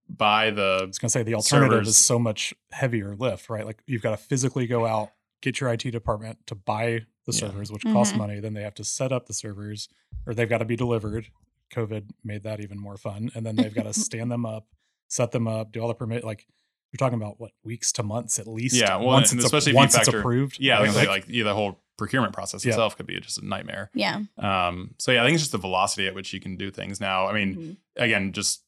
[0.08, 0.78] buy the.
[0.82, 1.88] I was gonna say the alternative servers.
[1.88, 3.66] is so much heavier lift, right?
[3.66, 5.10] Like you've got to physically go out,
[5.44, 7.38] get your IT department to buy the Yeah.
[7.40, 8.18] servers, which costs Mhm.
[8.18, 8.40] money.
[8.40, 9.88] Then they have to set up the servers,
[10.26, 11.28] or they've got to be delivered.
[11.70, 14.66] COVID made that even more fun, and then they've got to stand them up,
[15.08, 16.24] set them up, do all the permit.
[16.24, 16.46] Like
[16.92, 18.74] you're talking about what weeks to months at least.
[18.76, 20.58] Yeah, well, once and it's especially a, you once it's approved.
[20.60, 22.70] yeah, like, like, like yeah, the whole procurement process Yeah.
[22.70, 23.90] itself could be just a nightmare.
[23.94, 24.20] yeah.
[24.38, 27.00] Um, so yeah, I think it's just the velocity at which you can do things
[27.00, 27.26] now.
[27.26, 27.76] I mean, Mhm.
[27.96, 28.62] again, just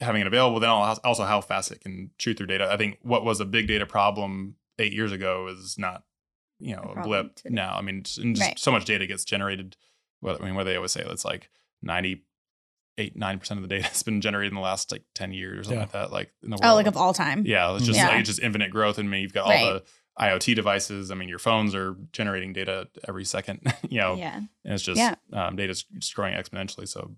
[0.00, 2.70] having it available, then also how fast it can chew through data.
[2.70, 6.04] I think what was a big data problem eight years ago is not,
[6.62, 7.54] you know, A a, blip today.
[7.54, 7.74] now.
[7.76, 8.58] I mean, just, and just Right.
[8.58, 9.76] so much data gets generated.
[10.20, 11.50] Well, I mean, what they always say, it's like
[11.82, 15.62] 98, 9% of the data has been generated in the last like 10 years or
[15.64, 15.82] something Yeah.
[15.82, 16.12] like that.
[16.12, 16.64] Like in the world.
[16.64, 17.44] Oh, like of all time.
[17.46, 18.08] Yeah, it's just Yeah.
[18.08, 18.98] like it's just infinite growth.
[18.98, 19.82] And I mean, you've got all Right.
[19.82, 19.84] the
[20.22, 21.10] IoT devices.
[21.10, 24.36] I mean, your phones are generating data every second, you know, Yeah.
[24.36, 25.14] and it's just Yeah.
[25.32, 26.86] um, data's just growing exponentially.
[26.86, 27.16] So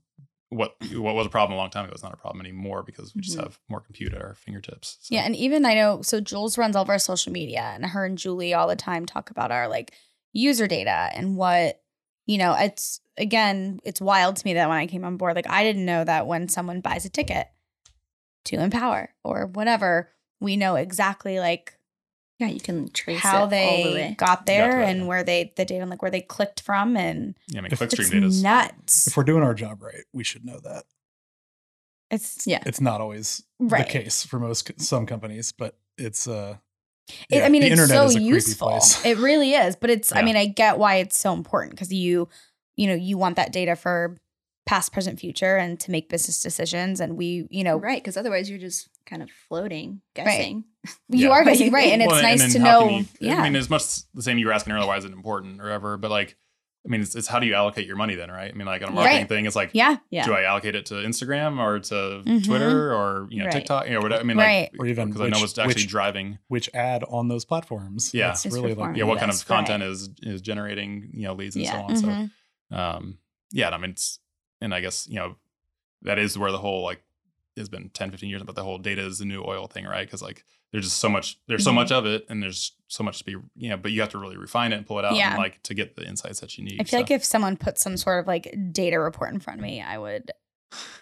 [0.50, 3.14] what what was a problem a long time ago is not a problem anymore because
[3.14, 3.42] we just Mhm.
[3.42, 4.98] have more compute at our fingertips.
[5.00, 5.14] So, Mm-hmm.
[5.14, 8.04] Yeah, and even I know so Jules runs all of our social media and her
[8.04, 9.92] and Julie all the time talk about our like
[10.32, 11.80] user data and what
[12.26, 15.48] you know, it's again, it's wild to me that when I came on board, like
[15.50, 17.48] I didn't know that when someone buys a ticket
[18.46, 21.78] to Empower or whatever, we know exactly like
[22.40, 24.14] Yeah, you can trace how it all the they way.
[24.18, 25.06] got there and yeah.
[25.06, 28.10] where they the data like where they clicked from and yeah, I mean, clickstream it's
[28.10, 29.06] data is nuts.
[29.06, 30.84] if we're doing our job right, we should know that.
[32.10, 32.62] It's Yeah.
[32.66, 33.86] It's not always Right.
[33.86, 36.56] the case for most some companies, but it's uh
[37.30, 38.68] It, yeah, I mean, the it's internet so is a useful.
[38.70, 39.04] place.
[39.04, 39.76] It really is.
[39.76, 42.28] But it's, I mean, I get why it's so important because you,
[42.76, 44.16] you know, you want that data for
[44.66, 47.00] past, present, future and to make business decisions.
[47.00, 50.64] And we, you know, right, because otherwise you're just kind of floating, guessing.
[51.08, 51.30] you Yeah.
[51.30, 51.92] are guessing, right?
[51.92, 52.88] And it's Well, nice then to know.
[52.88, 53.40] you- yeah.
[53.40, 53.82] I mean, as much
[54.14, 55.96] the same you were asking earlier, why is it important or ever?
[55.96, 56.36] But like,
[56.86, 58.50] I mean, it's, it's how do you allocate your money then, right?
[58.52, 59.28] I mean, like on a marketing Right.
[59.28, 59.96] thing, it's like, yeah.
[60.10, 60.26] Yeah.
[60.26, 62.44] do I allocate it to Instagram or to Mhm.
[62.44, 63.52] Twitter or you know Right.
[63.52, 63.86] TikTok?
[63.86, 64.20] You know, whatever.
[64.20, 64.70] I mean, Right.
[64.70, 66.38] like, or even because I know which- what's actually which- driving.
[66.48, 68.12] which ad on those platforms.
[68.12, 68.26] Yeah.
[68.28, 68.96] That's Is really like.
[68.98, 69.56] Yeah, what kind of That's right.
[69.66, 71.96] content is is generating you know leads and so on.
[71.96, 72.30] So Mhm.
[72.72, 73.18] um
[73.52, 74.18] yeah and i mean it's
[74.60, 75.36] and i guess you know
[76.02, 77.02] that is where the whole like
[77.56, 80.06] it's been 10 15 years but the whole data is the new oil thing right
[80.06, 81.74] because like there's just so much there's so Mhm.
[81.76, 84.18] much of it and there's so much to be you know but you have to
[84.18, 85.30] really refine it and pull it out Yeah.
[85.30, 87.56] and like to get the insights that you need I feel So, like if someone
[87.56, 90.30] put some sort of like data report in front of me, I would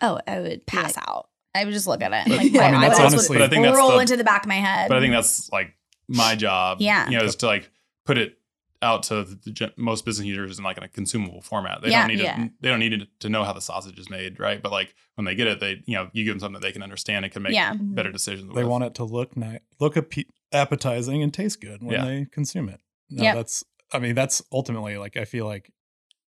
[0.03, 1.29] Oh, I would pass like, out.
[1.55, 2.29] I would just look at it.
[2.29, 4.17] But- Like, I mean, that's eyeballs honestly- would But I think that's roll the- into
[4.19, 4.88] the back of my head.
[4.88, 5.75] but i think that's like
[6.09, 7.09] my job Yeah.
[7.09, 7.71] you know is to like
[8.05, 8.37] put it
[8.83, 12.01] out to the gen- most business users in like in a consumable format they Yeah.
[12.07, 12.37] don't need Yeah.
[12.37, 14.95] to they don't need to, to know how the sausage is made right but like
[15.14, 17.25] when they get it they you know you give them something that they can understand
[17.25, 17.75] and can make yeah.
[17.75, 17.95] Mhm.
[17.95, 18.71] better decisions they with.
[18.71, 22.05] want it to look nice, look appe- appetizing, and taste good when Yeah.
[22.05, 22.81] they consume it.
[23.09, 23.35] No, Yep.
[23.37, 23.64] that's.
[23.92, 25.71] I mean, that's ultimately like I feel like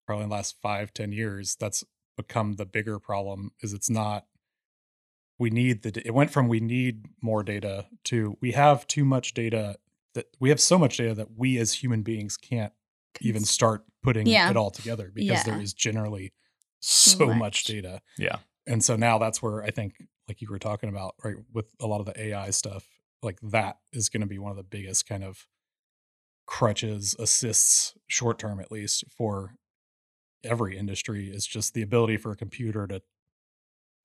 [0.05, 1.83] probably in the last five, ten years, that's
[2.15, 3.51] become the bigger problem.
[3.61, 4.25] Is it's not.
[5.37, 6.01] We need the.
[6.05, 9.77] It went from we need more data to we have too much data
[10.15, 12.73] that we have so much data that we as human beings can't
[13.21, 14.49] even start putting Yeah.
[14.49, 15.61] it all together because there Yeah.
[15.61, 16.33] is generally
[16.79, 17.37] so much.
[17.37, 18.01] much data.
[18.17, 19.93] yeah And so now that's where I think,
[20.27, 22.87] like you were talking about, right, with a lot of the AI stuff,
[23.21, 25.47] like that is going to be one of the biggest kind of
[26.47, 29.55] crutches, assists, short term at least, for
[30.43, 33.01] every industry is just the ability for a computer to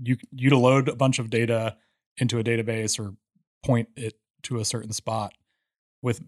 [0.02, 1.76] you you to load a bunch of data
[2.16, 3.14] into a database or
[3.62, 5.34] point it to a certain spot
[6.02, 6.20] with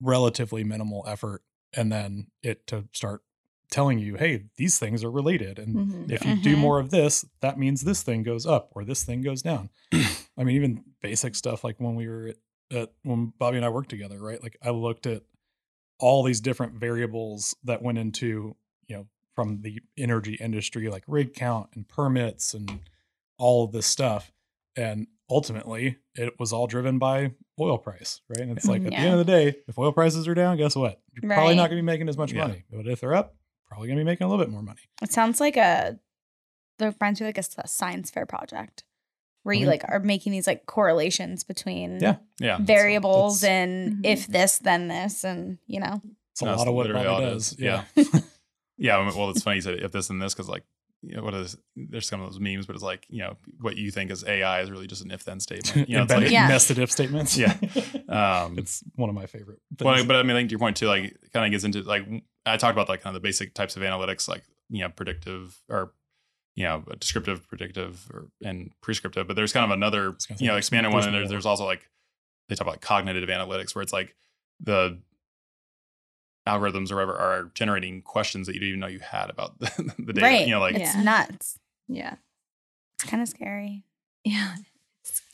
[0.00, 1.42] relatively minimal effort
[1.74, 3.22] and then it to start
[3.70, 6.10] telling you hey these things are related and Mhm.
[6.10, 6.58] if you do Mhm.
[6.60, 10.42] more of this that means this thing goes up or this thing goes down i
[10.44, 13.90] mean even basic stuff like when we were at, at when bobby and i worked
[13.90, 15.22] together right like i looked at
[15.98, 18.56] all these different variables that went into
[18.88, 19.06] you know
[19.36, 22.80] from the energy industry like rig count and permits and
[23.38, 24.32] all of this stuff
[24.76, 28.96] and ultimately it was all driven by oil price right and it's like at the
[28.96, 31.76] end of the day if oil prices are down guess what you're probably not going
[31.76, 32.46] to be making as much Yeah.
[32.48, 33.36] money but if they're up
[33.68, 35.98] probably going to be making a little bit more money It sounds like a,
[36.78, 38.82] that reminds me like a s- science fair project.
[39.44, 42.16] where you mean- like are making these like correlations between Yeah.
[42.40, 42.58] Yeah.
[42.60, 44.06] variables That's- and Mhm.
[44.06, 46.00] if this then this and you know
[46.32, 47.52] It's a No, lot of what literally Bobby it does.
[47.52, 47.58] is.
[47.60, 47.84] Yeah.
[48.78, 49.10] Yeah.
[49.16, 50.64] Well, it's funny you said if this and this because like
[51.02, 53.76] you know what is there's some of those memes, but it's like you know what
[53.76, 55.88] you think is AI is really just an if then statement.
[55.88, 56.48] You know, it's like Yeah.
[56.48, 57.36] nested if statements.
[57.36, 57.56] Yeah.
[58.08, 59.60] um, it's one of my favorite.
[59.80, 60.06] Well, things.
[60.06, 62.06] but I mean, I think to your point too, like, kind of gets into like
[62.46, 65.56] I talked about like kind of the basic types of analytics, like you know, predictive
[65.68, 65.92] or
[66.56, 69.26] you know, descriptive, predictive, or and prescriptive.
[69.26, 71.30] But there's kind of another was gonna say, you know there's- expanded one, and there's,
[71.30, 71.88] there's also like
[72.48, 74.14] they talk about cognitive analytics, where it's like
[74.60, 74.98] the
[76.50, 79.92] algorithms or whatever are generating questions that you didn't even know you had about the,
[79.98, 80.26] the data.
[80.26, 81.02] right You know, like it's Yeah.
[81.02, 82.14] nuts Yeah.
[82.94, 83.84] it's kind of scary
[84.24, 84.54] Yeah.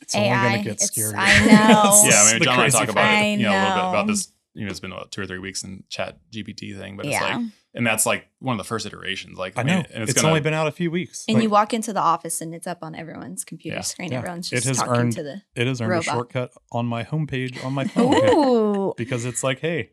[0.01, 1.15] it's only AI, going to get it's- scarier.
[1.17, 2.01] I know.
[2.09, 3.03] Yeah, I mean, the John and I talk about.
[3.05, 4.31] I it, you know, a little bit about this.
[4.53, 7.13] You know, it's been about two or three weeks in Chat GPT thing, but it's
[7.13, 7.45] yeah like,
[7.75, 9.37] and that's like one of the first iterations.
[9.37, 9.83] Like, I mean, know.
[9.93, 11.25] and it's gonna, only been out a few weeks.
[11.27, 13.81] And Like, you walk into the office and it's up on everyone's computer Yeah.
[13.81, 14.11] screen.
[14.11, 14.17] Yeah.
[14.17, 15.41] Everyone's It just has talking earned- to the.
[15.55, 16.07] it has earned robot.
[16.07, 19.91] a shortcut on my homepage on my phone Ooh, because it's like, hey,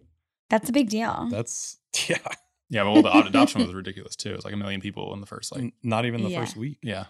[0.51, 1.79] that's a big deal that's
[2.09, 2.19] yeah,
[2.71, 4.31] Yeah, well, the ad- adoption was ridiculous too.
[4.31, 6.41] It was like a million people in the first like not even the Yeah.
[6.41, 6.79] first week.
[6.83, 7.07] yeah.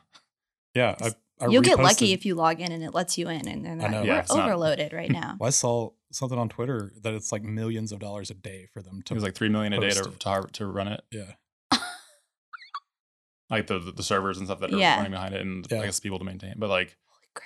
[0.75, 3.47] Yeah, I, I You'll get lucky if you log in and it lets you in,
[3.47, 4.01] and then I know.
[4.01, 5.37] we're Yeah, it's not- overloaded right now.
[5.39, 8.83] Well, I saw something on Twitter that it's like millions of dollars a day for
[8.83, 8.99] them to.
[9.01, 11.33] It to was like three million a day to, to to run it, yeah.
[13.51, 14.97] like the the servers and stuff that are Yeah.
[14.97, 15.81] running behind it, and Yeah.
[15.81, 16.55] I guess people to maintain.
[16.57, 16.97] But like,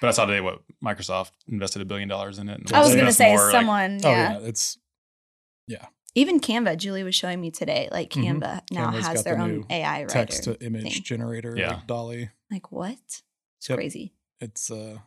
[0.01, 2.59] but I saw today what Microsoft invested a billion dollars in it.
[2.61, 4.39] and i was gonna say more, like- someone Oh yeah
[5.69, 7.89] yeah, Even Canva, Julie was showing me today.
[7.93, 8.25] Like Mhm.
[8.41, 10.09] Canva now Canva's has their the own AI writer.
[10.09, 11.03] text to image thing.
[11.05, 11.75] generator, Yeah.
[11.75, 12.31] like DALL-E.
[12.51, 12.99] Like what?
[13.59, 13.77] It's Yep.
[13.79, 14.15] crazy.
[14.41, 14.99] It's uh,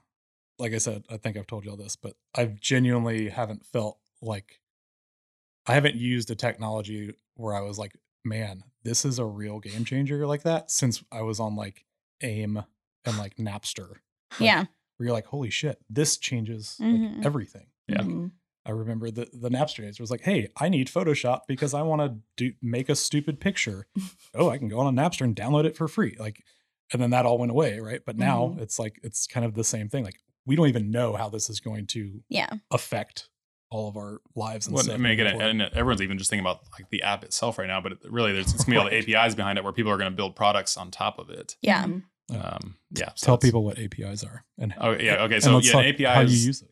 [0.60, 4.00] like I said, I think I've told you all this, but I genuinely haven't felt
[4.22, 4.62] like
[5.66, 9.86] I haven't used a technology where I was like, man, this is a real game
[9.86, 11.86] changer like that since I was on like
[12.22, 12.64] AIM
[13.06, 13.90] and like Napster.
[14.34, 14.66] Like, yeah
[14.98, 17.18] where you're like, holy shit, this changes Mhm.
[17.18, 17.66] like everything.
[17.88, 18.02] Yeah.
[18.04, 18.32] Mhm.
[18.66, 22.02] I remember the the Napster days was like, hey, I need Photoshop because I want
[22.02, 23.88] to do make a stupid picture.
[24.36, 26.16] oh, I can go on a Napster and download it for free.
[26.20, 26.44] Like,
[26.94, 28.02] and then that all went away, right?
[28.06, 28.62] But now Mhm.
[28.62, 30.04] it's like it's kind of the same thing.
[30.04, 33.30] Like, we don't even know how this is going to yeah affect
[33.70, 34.96] all of our lives and Well, stuff.
[34.96, 37.80] I mean, again, and everyone's even just thinking about like the app itself right now,
[37.80, 39.98] but it- really, there's it's gonna be all the APIs behind it where people are
[39.98, 41.56] gonna build products on top of it.
[41.62, 42.04] yeah Mhm.
[42.30, 42.38] Yeah.
[42.38, 43.10] Um, yeah.
[43.16, 45.24] so tell people what APIs are and Oh yeah.
[45.24, 45.40] Okay.
[45.40, 46.70] So yeah, talk an API how you use it.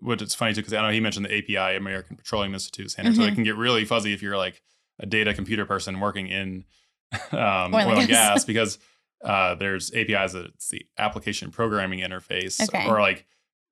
[0.00, 3.16] Which it's funny too because I know he mentioned the API American Petroleum Institute standard,
[3.16, 3.34] so it Mhm.
[3.34, 4.62] can get really fuzzy if you're like
[4.98, 6.64] a data computer person working in
[7.32, 8.44] um, Oil oil, and gas.
[8.52, 8.78] because
[9.24, 12.86] uh, there's APIs that it's the application programming interface Okay.
[12.88, 13.26] or like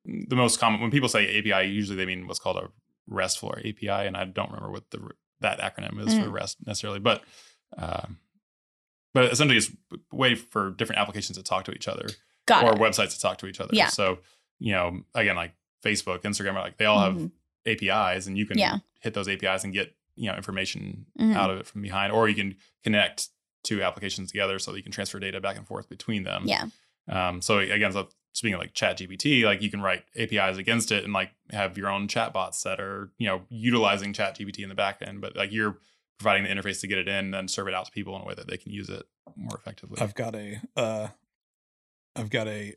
[0.04, 2.68] the most common when people say API, usually they mean what's called a
[3.06, 5.10] RESTful or API, and I don't remember what the
[5.40, 6.32] that acronym is for Mm.
[6.32, 7.22] REST necessarily, but
[7.76, 8.18] um,
[9.14, 9.70] but essentially it's
[10.12, 12.06] a way for different applications to talk to each other
[12.46, 13.74] got or it websites to talk to each other.
[13.74, 13.88] Yeah.
[13.88, 14.18] So,
[14.58, 15.52] you know, again, like
[15.84, 17.30] Facebook, Instagram, like they all have Mhm.
[17.66, 18.78] APIs and you can Yeah.
[19.00, 21.34] hit those APIs and get, you know, information Mhm.
[21.34, 23.28] out of it from behind, or you can connect
[23.62, 26.44] two applications together so that you can transfer data back and forth between them.
[26.46, 26.66] yeah
[27.08, 30.92] Um, so again, so speaking of like chat GPT, like you can write APIs against
[30.92, 34.62] it and like have your own chat bots that are, you know, utilizing chat GPT
[34.62, 35.78] in the back end, but like you're
[36.18, 38.22] providing the interface to get it in and then serve it out to people in
[38.22, 39.06] a way that they can use it
[39.36, 40.00] more effectively.
[40.00, 41.08] I've got a uh
[42.16, 42.74] I've got a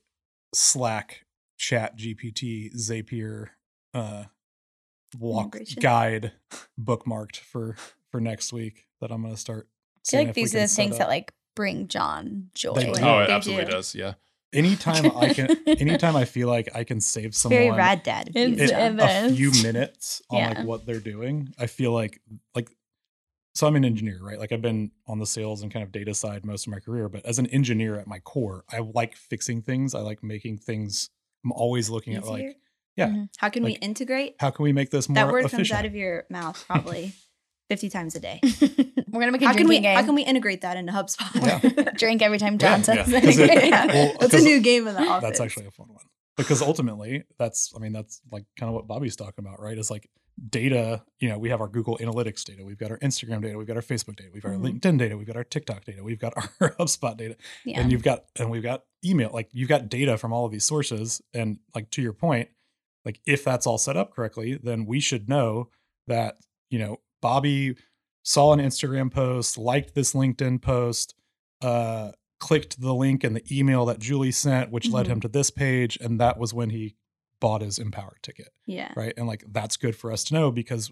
[0.53, 1.25] Slack
[1.61, 3.49] chat GPT Zapier
[3.93, 4.23] uh
[5.19, 5.81] walk Integration.
[5.81, 6.31] guide
[6.79, 7.75] bookmarked for
[8.11, 9.67] for next week that I'm gonna start.
[10.07, 10.99] I feel like these are the things up.
[10.99, 12.73] that like bring John joy.
[12.73, 13.71] They oh, it They absolutely do.
[13.71, 13.93] does.
[13.93, 14.13] Yeah.
[14.53, 18.29] anytime I can anytime I feel like I can save someone Very rad dad.
[18.29, 20.47] of you, It's- it- a few minutes on Yeah.
[20.49, 22.19] like what they're doing, I feel like
[22.55, 22.69] like
[23.53, 24.39] so I'm an engineer, right?
[24.39, 27.07] Like I've been on the sales and kind of data side most of my career,
[27.09, 29.93] but as an engineer at my core, I like fixing things.
[29.93, 31.09] I like making things.
[31.43, 32.53] I'm always looking at like Easier?
[32.95, 33.29] yeah, Mhm.
[33.37, 34.35] How can we integrate?
[34.39, 35.69] how can we make this more That word efficient?
[35.69, 37.13] comes out of your mouth probably
[37.69, 38.39] 50 times a day.
[39.11, 39.95] We're gonna make a How can we drinking game.
[39.97, 41.73] how can we integrate that into HubSpot?
[41.75, 41.91] Yeah.
[41.97, 43.17] drink every time John says yeah.
[43.17, 43.23] it?
[43.23, 43.85] 'Cause it- Yeah.
[43.87, 45.27] well, That's a 'cause new game in the office.
[45.29, 46.05] That's actually a fun one
[46.37, 49.77] because ultimately, that's I mean that's like kind of what Bobby's talking about, right?
[49.77, 50.09] Is like
[50.49, 51.03] data.
[51.19, 53.75] You know, we have our Google Analytics data, we've got our Instagram data, we've got
[53.75, 54.63] our Facebook data, we've got Mhm.
[54.65, 57.79] our LinkedIn data, we've got our TikTok data, we've got our HubSpot data, yeah.
[57.79, 59.29] and you've got and we've got email.
[59.33, 62.49] Like you've got data from all of these sources, and like to your point,
[63.05, 65.69] like if that's all set up correctly, then we should know
[66.07, 66.37] that
[66.69, 67.75] you know Bobby
[68.23, 71.15] saw an Instagram post, liked this LinkedIn post,
[71.61, 75.09] uh, clicked the link in the email that Julie sent, which led Mhm.
[75.09, 76.95] him to this page, and that was when he
[77.41, 78.93] bought his Empower ticket, Yeah.
[78.95, 79.13] right?
[79.17, 80.89] And like that's good for us to know because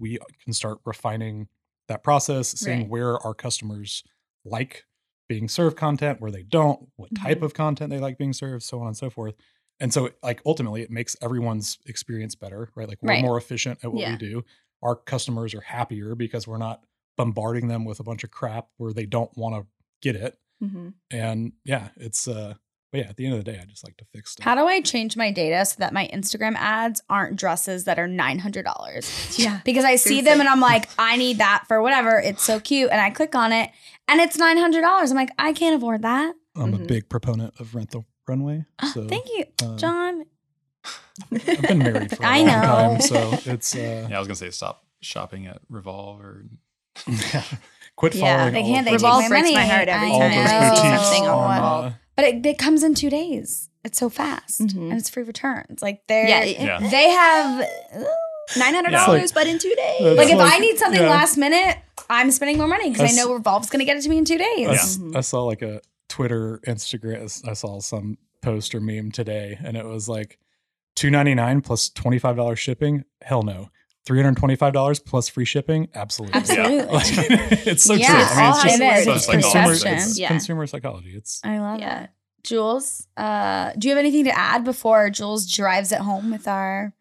[0.00, 1.48] we can start refining
[1.86, 2.88] that process, seeing Right.
[2.88, 4.02] where our customers
[4.44, 4.84] like
[5.28, 7.44] being served content, where they don't, what type Mhm.
[7.44, 9.36] of content they like being served, so on and so forth.
[9.78, 12.88] And so, like, ultimately, it makes everyone's experience better, right?
[12.88, 13.22] Like, we're Right.
[13.22, 14.10] more efficient at what Yeah.
[14.12, 14.44] we do.
[14.82, 16.84] Our customers are happier because we're not
[17.16, 19.66] bombarding them with a bunch of crap where they don't want to
[20.02, 20.38] get it.
[20.62, 20.94] Mhm.
[21.10, 22.54] And yeah, it's, uh,
[22.92, 24.44] but yeah, at the end of the day, I just like to fix stuff.
[24.44, 28.08] How do I change my data so that my Instagram ads aren't dresses that are
[28.08, 29.38] $900?
[29.38, 29.60] Yeah.
[29.64, 32.18] Because I see them and I'm like, I need that for whatever.
[32.18, 32.90] It's so cute.
[32.90, 33.70] And I click on it
[34.08, 34.82] and it's $900.
[35.10, 36.34] I'm like, I can't afford that.
[36.56, 36.86] I'm a Mhm.
[36.88, 38.64] big proponent of Rent the Runway.
[38.92, 40.24] So, Thank you, um, John.
[41.32, 42.52] I've been married for a I long know.
[42.98, 46.44] time, so it's uh, Yeah, I was gonna say stop shopping at Revolve or
[47.06, 47.42] yeah.
[47.96, 48.54] Quit Yeah, following.
[48.54, 48.78] they all can't.
[48.80, 49.54] of They those- take Revolve my breaks money.
[49.54, 50.70] my heart every I all time those I see know.
[50.70, 51.84] boutiques something on on, Revolve.
[51.84, 51.90] uh,
[52.20, 53.68] But it, it comes in two days.
[53.84, 54.90] It's so fast Mhm.
[54.90, 55.80] and it's free returns.
[55.80, 56.88] Like they're Yeah, Yeah.
[56.90, 57.66] they have
[58.56, 59.06] Nine hundred Yeah.
[59.06, 60.00] dollars, but in two days.
[60.00, 61.08] It's like if like- I need something yeah.
[61.08, 61.78] last minute,
[62.10, 64.24] I'm spending more money because I That's- know Revolve's gonna get it to me in
[64.24, 64.66] two days.
[64.68, 64.72] I, Yeah.
[64.72, 65.14] s- Mhm.
[65.16, 67.48] I saw like a Twitter, Instagram.
[67.48, 70.36] I saw some post or meme today, and it was like
[70.96, 73.04] two ninety nine plus twenty five dollars shipping.
[73.22, 73.68] Hell no.
[74.06, 75.88] Three hundred twenty five dollars plus free shipping.
[75.94, 76.38] Absolutely.
[76.40, 76.86] Absolutely.
[76.94, 78.16] Like, it's so Yeah, true.
[78.22, 79.04] it's I mean, it's just to.
[79.04, 80.28] So it's it's consumer, it's Yeah.
[80.28, 81.10] consumer psychology.
[81.14, 82.04] It's I love Yeah.
[82.04, 82.10] it.
[82.42, 86.94] Jules, uh, do you have anything to add before Jules drives it home with our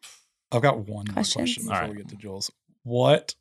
[0.51, 1.89] I've got one more question before All right.
[1.91, 2.51] we get to Jules.
[2.83, 3.35] What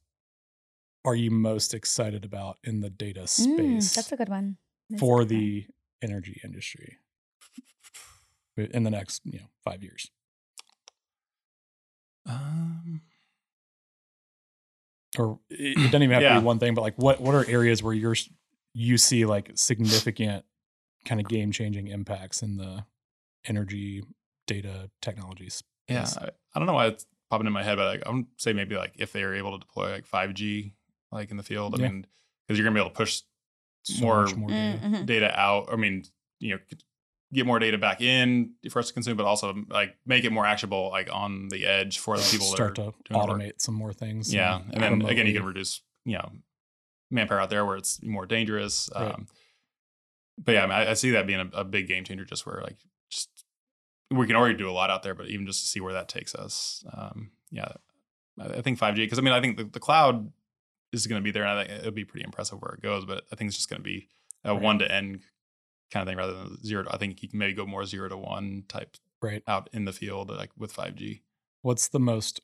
[1.04, 4.56] are you most excited about in the data space Mm, that's a good one.
[4.90, 5.40] That's for good one.
[5.40, 5.66] the
[6.02, 6.98] energy industry
[8.56, 10.09] in the next you know five years?
[12.26, 13.00] um,
[15.18, 17.44] Or it, it doesn't even have to be one thing, but like what what are
[17.46, 18.16] areas where you're
[18.74, 20.44] you see like significant
[21.04, 22.84] kind of game changing impacts in the
[23.46, 24.02] energy
[24.46, 25.62] data technologies?
[25.88, 28.26] yeah, I, I don't know why it's popping in my head, but like, I would
[28.36, 30.72] say maybe like if they are able to deploy like 5G
[31.11, 31.88] like in the field, I Yeah.
[31.88, 32.06] mean,
[32.46, 33.22] because you're gonna be able to push
[33.84, 34.78] So more much more data.
[34.86, 35.06] Mhm.
[35.06, 35.68] data out.
[35.72, 36.04] I mean,
[36.40, 36.61] you know,
[37.33, 40.47] get more data back in for us to consume, but also like make it more
[40.47, 43.26] actionable, like on the edge for the people Start that are to work.
[43.29, 44.33] automate some more things.
[44.33, 46.31] Yeah, and then again, you can reduce you know
[47.11, 48.89] manpower out there where it's more dangerous.
[48.95, 49.14] Right.
[49.14, 49.26] Um,
[50.39, 52.24] but yeah, I, mean, I, I see that being a, a big game changer.
[52.24, 52.76] Just where like
[53.11, 53.29] just
[54.11, 56.09] we can already do a lot out there, but even just to see where that
[56.09, 56.85] takes us.
[56.97, 57.68] Um, yeah,
[58.41, 60.33] I, I think 5G because I mean I think the, the cloud
[60.93, 63.05] is going to be there, and I think it'll be pretty impressive where it goes.
[63.05, 64.09] But I think it's just going to be
[64.45, 64.62] a Right.
[64.62, 65.20] one to end
[65.91, 66.84] kind of thing rather than zero.
[66.84, 69.43] To, I think you can maybe go more zero to one type right.
[69.47, 71.20] out in the field like with 5G.
[71.62, 72.41] What's the most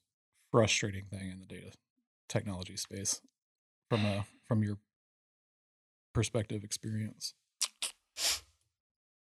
[0.50, 1.72] frustrating thing in the data
[2.28, 3.20] technology space
[3.88, 4.78] from a from your
[6.12, 7.34] perspective experience?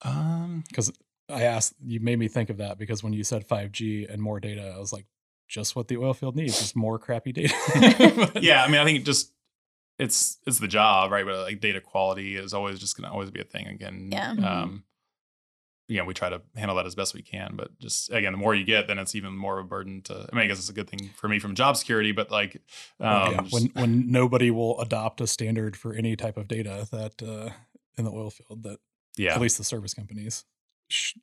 [0.01, 0.91] Um, Because
[1.29, 4.39] I asked, you made me think of that because when you said 5G and more
[4.39, 5.05] data, I was like,
[5.47, 7.53] just what the oil field needs is more crappy data.
[8.41, 9.31] yeah, I mean, I think just
[9.99, 11.25] it's it's the job, right?
[11.25, 13.67] But like data quality is always just going to always be a thing.
[13.67, 14.31] Again, Yeah.
[14.31, 14.83] Um,
[15.87, 18.55] yeah, we try to handle that as best we can, but just again, the more
[18.55, 20.27] you get, then it's even more of a burden to.
[20.31, 22.55] I mean, I guess it's a good thing for me from job security, but like,
[22.99, 26.87] um, Yeah, just- when when nobody will adopt a standard for any type of data
[26.91, 27.51] that uh,
[27.97, 28.79] in the oil field that
[29.15, 30.43] yeah, at least the service companies
[30.89, 31.13] sh-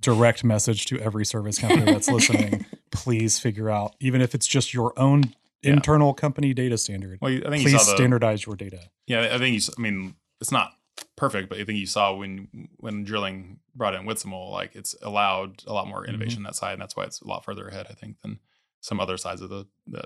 [0.00, 4.72] direct message to every service company that's listening please figure out even if it's just
[4.74, 5.72] your own Yeah.
[5.72, 9.28] internal company data standard well, I think you please saw the standardize your data Yeah,
[9.32, 9.72] I think you.
[9.76, 10.72] I mean, it's not
[11.16, 15.62] perfect, but I think you saw when when drilling brought in WITSML, like it's allowed
[15.66, 17.86] a lot more innovation on that side, and that's why it's a lot further ahead,
[17.90, 18.38] I think, than
[18.80, 20.04] some other sides of the the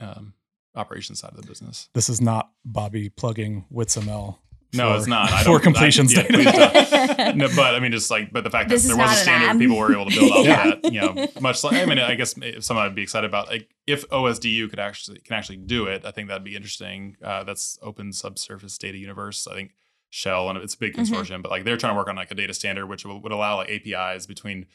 [0.00, 0.34] um,
[0.74, 1.88] operations side of the business.
[1.94, 4.36] this is not bobby plugging witsml
[4.72, 5.32] No, for- it's not.
[5.32, 8.50] I for don't- completions I- yeah, data no, but I mean, just like, but the
[8.50, 9.58] fact that This is there was a not an standard, ad.
[9.58, 10.68] people were able to build off Yeah.
[10.68, 10.92] of that.
[10.92, 13.68] You know, much like I mean, I guess if someone would be excited about like
[13.86, 17.16] if OSDU could actually can actually do it, I think that'd be interesting.
[17.22, 19.46] Uh, that's Open Subsurface Data Universe.
[19.46, 19.72] I think
[20.10, 21.06] Shell and it's a big Mhm.
[21.06, 23.32] consortium, but like they're trying to work on like a data standard which would, would
[23.32, 24.66] allow like APIs between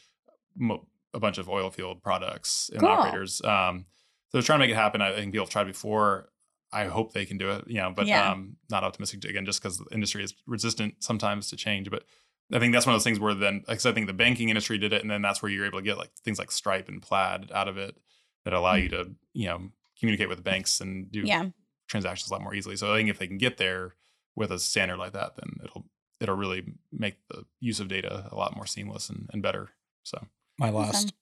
[0.56, 2.90] mo- a bunch of oil field products and Cool.
[2.90, 3.42] operators.
[3.44, 3.86] Um,
[4.30, 5.02] so they're trying to make it happen.
[5.02, 6.30] I think people have tried before.
[6.74, 8.32] I hope they can do it, you know, but Yeah.
[8.32, 11.90] um, not optimistic again, just because the industry is resistant sometimes to change.
[11.90, 12.06] But
[12.54, 14.78] I think that's one of those things where then, because I think the banking industry
[14.78, 17.02] did it, and then that's where you're able to get like things like Stripe and
[17.02, 17.98] Plaid out of it
[18.46, 19.70] that allow you to, you know,
[20.00, 21.46] communicate with banks and do yeah.
[21.88, 22.76] transactions a lot more easily.
[22.76, 23.96] So I think if they can get there
[24.36, 25.86] with a standard like that, then it'll
[26.20, 29.72] it'll really make the use of data a lot more seamless and, and better.
[30.04, 30.26] So
[30.58, 30.82] my Awesome.
[30.84, 31.14] last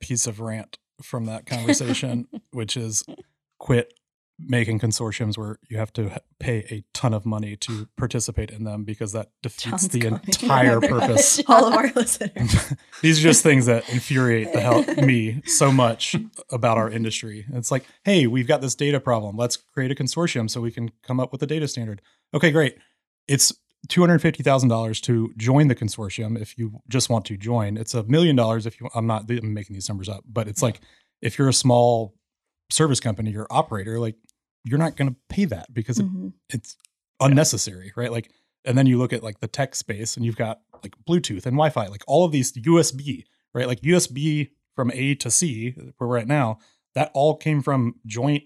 [0.00, 3.04] piece of rant from that conversation which is
[3.58, 3.92] quit
[4.46, 8.84] making consortiums where you have to pay a ton of money to participate in them
[8.84, 12.74] because that defeats John's the entire purpose All of our listeners.
[13.02, 16.16] These are just things that infuriate the hell me so much
[16.50, 17.46] about our industry.
[17.52, 19.36] It's like, hey, we've got this data problem.
[19.36, 22.02] Let's create a consortium so we can come up with a data standard.
[22.34, 22.76] Okay, great.
[23.28, 23.52] it's
[23.88, 27.76] two hundred fifty thousand dollars to join the consortium if you just want to join.
[27.76, 28.88] It's a million dollars if you.
[28.94, 30.80] I'm not I'm making these numbers up, but it's like
[31.20, 32.14] if you're a small
[32.70, 34.16] service company, your operator, like
[34.64, 36.32] you're not going to pay that because it, Mhm.
[36.48, 36.76] it's
[37.20, 38.10] unnecessary, right?
[38.12, 38.30] Like,
[38.64, 41.54] and then you look at like the tech space, and you've got like Bluetooth and
[41.56, 43.66] Wi-Fi, like all of these USB, right?
[43.66, 46.58] Like USB from A to C, where we're at now,
[46.94, 48.44] that all came from joint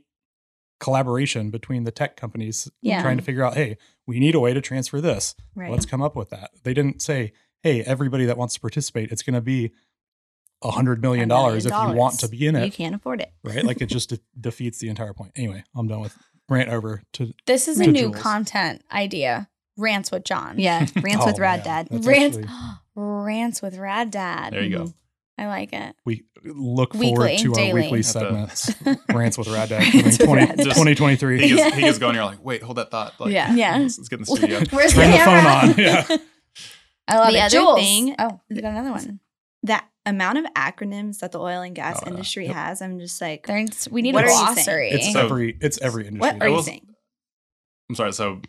[0.79, 3.01] collaboration between the tech companies Yeah.
[3.03, 5.35] trying to figure out, hey, we need a way to transfer this.
[5.55, 5.71] Right.
[5.71, 6.51] Let's come up with that.
[6.65, 9.73] They didn't say, hey, everybody that wants to participate, it's going to be
[10.63, 12.65] a hundred million dollars if you want to be in it.
[12.65, 13.33] you can't afford it.
[13.45, 13.63] right?
[13.65, 15.33] Like it just de- defeats the entire point.
[15.37, 16.17] Anyway, I'm done with
[16.49, 18.17] rant over to This is a new Jules.
[18.23, 19.49] content idea.
[19.77, 20.59] Rants with John.
[20.59, 20.81] Yeah.
[21.03, 21.65] Rants with Oh, Rad man.
[21.65, 21.89] Dad.
[21.91, 22.53] That's Rants, actually-
[22.95, 24.53] rants with Rad Dad.
[24.55, 24.95] There you go.
[25.39, 25.95] I like it.
[26.07, 27.69] we look Weekly, forward to daily.
[27.71, 28.11] our weekly At the-
[28.55, 28.75] segments.
[29.13, 31.41] Rants with Rad Dad Rants with 20, 2023.
[31.43, 32.15] He gets, he gets going.
[32.15, 33.13] You're like, wait, hold that thought.
[33.21, 33.55] Like, Yeah.
[33.55, 33.77] Yeah.
[33.77, 34.61] Let's, let's get in the studio.
[34.71, 35.73] Where's Turn the phone camera?
[35.73, 35.79] on.
[35.79, 36.17] Yeah.
[37.09, 37.41] I love The it.
[37.43, 37.79] other Jules.
[37.81, 39.21] thing- oh, you got another one.
[39.65, 42.13] That amount of acronyms that the oil and gas Oh, yeah.
[42.13, 42.55] industry Yep.
[42.55, 44.55] has, I'm just like, There's, we need What a are you saying?
[44.55, 44.91] glossary.
[44.91, 46.39] It's So- every it's every industry.
[46.39, 46.87] what are you saying?
[47.91, 48.13] I'm sorry.
[48.13, 48.41] So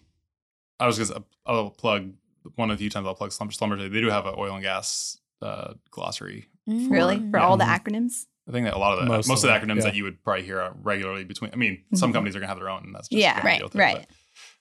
[0.80, 1.12] I was just
[1.46, 2.14] I'll plug
[2.56, 3.76] one of the few times I'll plug Slumber Slumber.
[3.78, 3.94] today.
[3.94, 6.48] They do have an oil and gas uh, glossary.
[6.70, 6.90] Mm.
[6.92, 7.30] Really?
[7.32, 8.26] For all the acronyms?
[8.48, 9.84] I think that a lot of the Most most, of of the acronyms yeah.
[9.84, 11.52] that you would probably hear regularly between.
[11.52, 12.14] I mean, some Mhm.
[12.14, 13.80] companies are gonna have their own, and that's just Yeah, gonna right, deal with it,
[13.80, 14.08] right.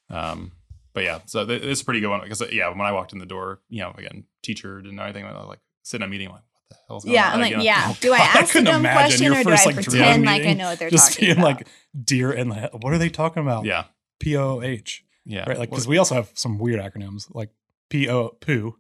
[0.09, 0.53] But, um,
[0.93, 3.19] but yeah, so th- it's a pretty good one because yeah, when I walked in
[3.21, 5.25] the door, you know, again, teacher didn't know anything.
[5.25, 7.33] I was like sitting in a meeting, like, what the hell's going Yeah, on?
[7.35, 7.95] I'm like, you know, yeah.
[8.01, 9.75] Do I God, I ask a dumb imagine question your or do first, I like,
[9.77, 11.45] pretend dream like I know what they're just talking being about?
[11.59, 11.69] like
[12.05, 13.65] deer and what are they talking about?
[13.65, 13.85] yeah,
[14.21, 15.05] P O H.
[15.25, 15.59] yeah, Right.
[15.59, 17.51] Like because we also have some weird acronyms like
[17.91, 18.77] P O poo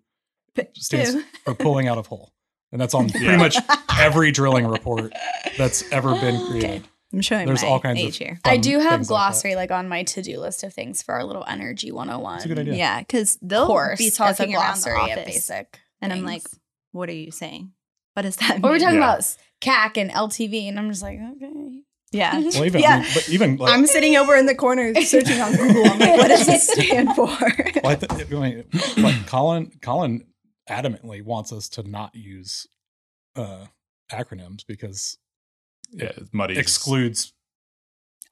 [0.74, 1.22] stands poo.
[1.44, 2.32] for pulling out of hole.
[2.72, 3.56] And that's on pretty much
[3.98, 5.12] every drilling report
[5.58, 6.84] that's ever been created.
[7.12, 8.40] I'm showing There's my all kinds age of here.
[8.44, 11.24] I do have things like glossary like, on my to-do list of things for our
[11.24, 12.34] little energy 101.
[12.34, 12.74] That's a good idea.
[12.74, 15.78] Yeah, because they'll Course be as a talking around the glossary of office, basic.
[16.02, 16.42] and I'm like,
[16.90, 17.72] "What are you saying?
[18.16, 19.14] What does that mean?" What are we talking Yeah.
[19.14, 19.36] about?
[19.60, 21.82] CAC and LTV, and I'm just like, okay.
[22.12, 22.96] Yeah, Well, even Yeah.
[22.96, 25.84] I mean, but even like I'm sitting over in the corner searching on Google.
[25.90, 27.26] I'm like, "What does this stand for?"
[27.82, 28.64] well, I th- I mean,
[28.96, 30.24] like Colin Colin
[30.70, 32.66] adamantly wants us to not use
[33.34, 33.66] uh
[34.12, 35.18] acronyms because
[35.90, 36.56] yeah, it's muddy.
[36.58, 37.32] excludes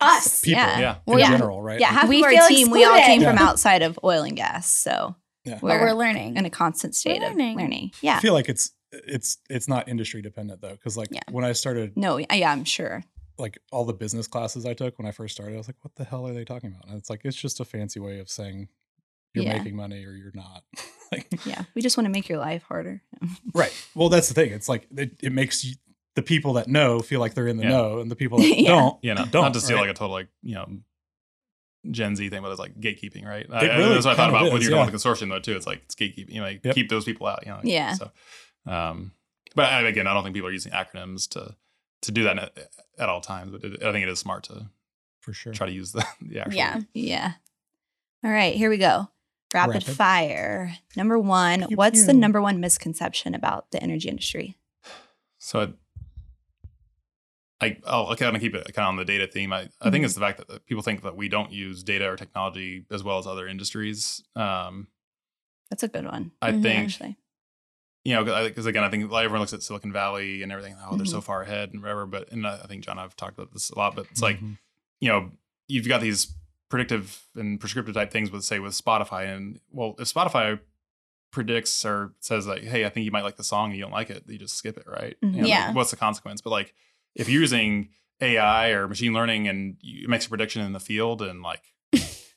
[0.00, 0.92] Us, people yeah, Yeah.
[0.94, 1.30] in Well, yeah.
[1.30, 1.80] general, right?
[1.80, 1.88] yeah.
[1.88, 3.26] Half We of our feel team, we all came excluded.
[3.26, 3.50] from Yeah.
[3.50, 5.54] outside of oil and gas, so Yeah.
[5.54, 6.36] But we're we're learning.
[6.36, 7.56] in a constant state of learning.
[7.58, 7.90] learning.
[7.94, 8.70] I Yeah, feel like it's
[9.06, 11.20] it's it's not industry dependent though, because like Yeah.
[11.30, 13.02] when I started no, yeah, I'm sure.
[13.38, 15.94] like all the business classes I took when I first started, I was like, what
[15.96, 16.86] the hell are they talking about?
[16.88, 18.68] And it's like it's just a fancy way of saying
[19.34, 19.58] you're Yeah.
[19.58, 20.62] making money or you're not.
[21.12, 23.02] like, Yeah, we just want to make your life harder.
[23.54, 23.72] right.
[23.94, 24.52] Well, that's the thing.
[24.52, 25.74] It's like it, it makes you,
[26.14, 27.70] the people that know feel like they're in the Yeah.
[27.70, 28.68] know, and the people that Yeah.
[28.68, 29.42] don't, Yeah, not, don't.
[29.42, 29.82] not to steal right?
[29.82, 30.68] like a total like you know
[31.90, 33.44] Gen Z thing, but it's like gatekeeping, right?
[33.44, 34.86] It I- I- really that's what I thought kind of about when is, you're talking
[34.86, 34.88] yeah.
[34.90, 35.56] about the consortium though too.
[35.56, 36.30] It's like it's gatekeeping.
[36.30, 36.74] You know, like Yep.
[36.74, 37.40] keep those people out.
[37.44, 37.92] You know, like, Yeah.
[37.94, 38.10] So,
[38.66, 39.12] um,
[39.54, 41.54] but again, I don't think people are using acronyms to
[42.02, 43.50] to do that at, at all times.
[43.52, 44.66] But it, I think it is smart to
[45.20, 45.52] for sure.
[45.52, 46.56] try to use the the actual.
[46.56, 46.80] yeah.
[46.92, 47.32] Yeah.
[48.24, 49.08] All right, here we go.
[49.52, 49.96] Rapid, Rapid.
[49.96, 50.74] fire.
[50.96, 51.66] Number one.
[51.68, 54.56] Pew, what's the number one misconception about the energy industry?
[55.38, 55.74] So it,
[57.60, 59.52] I I'll kind of keep it kind of on the data theme.
[59.52, 60.06] I, I think Mhm.
[60.06, 63.04] it's the fact that- that people think that we don't use data or technology as
[63.04, 64.22] well as other industries.
[64.34, 64.88] Um,
[65.70, 66.32] That's a good one.
[66.42, 66.62] I Mhm.
[66.62, 67.16] think Actually.
[68.04, 70.76] You know, because again, I think like, everyone looks at Silicon Valley and everything.
[70.84, 71.24] Oh, they're so Mhm.
[71.24, 72.04] far ahead and whatever.
[72.06, 73.96] But and I think John, I've talked about this a lot.
[73.96, 74.58] But it's like Mhm.
[75.00, 75.30] you know,
[75.68, 76.34] you've got these
[76.68, 80.60] predictive and prescriptive type things with say with Spotify, and well, if Spotify
[81.30, 83.92] predicts or says like, hey, I think you might like the song and you don't
[83.92, 85.16] like it, you just skip it, right?
[85.22, 85.30] Mhm.
[85.34, 85.72] You know, like, Yeah.
[85.72, 86.40] what's the consequence?
[86.40, 86.74] But like,
[87.14, 87.90] if you're using
[88.20, 91.62] AI or machine learning and you, it makes a prediction in the field and like.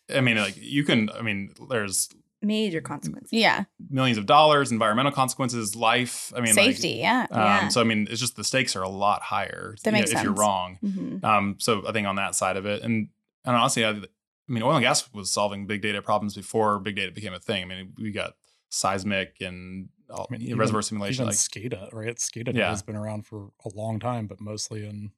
[0.09, 1.09] I mean, like you can.
[1.09, 2.07] I mean, there's
[2.41, 3.33] Major consequences.
[3.33, 3.63] Yeah.
[3.89, 6.31] millions of dollars, environmental consequences, life.
[6.35, 6.89] I mean, like, Safety.
[6.99, 7.25] yeah.
[7.31, 7.67] um, Yeah.
[7.69, 9.75] So I mean, it's just the stakes are a lot higher.
[9.83, 10.39] That you know, makes if you're sense.
[10.39, 10.77] wrong.
[10.83, 11.23] Mhm.
[11.23, 13.09] Um, so I think on that side of it, and
[13.45, 14.03] and honestly, I, I
[14.47, 17.63] mean, oil and gas was solving big data problems before big data became a thing.
[17.63, 18.33] I mean, we got
[18.69, 21.23] seismic and all, I mean, even- reservoir simulation.
[21.23, 22.15] Even Like, SCADA, right?
[22.17, 22.69] SCADA Yeah.
[22.69, 25.11] has been around for a long time, but mostly in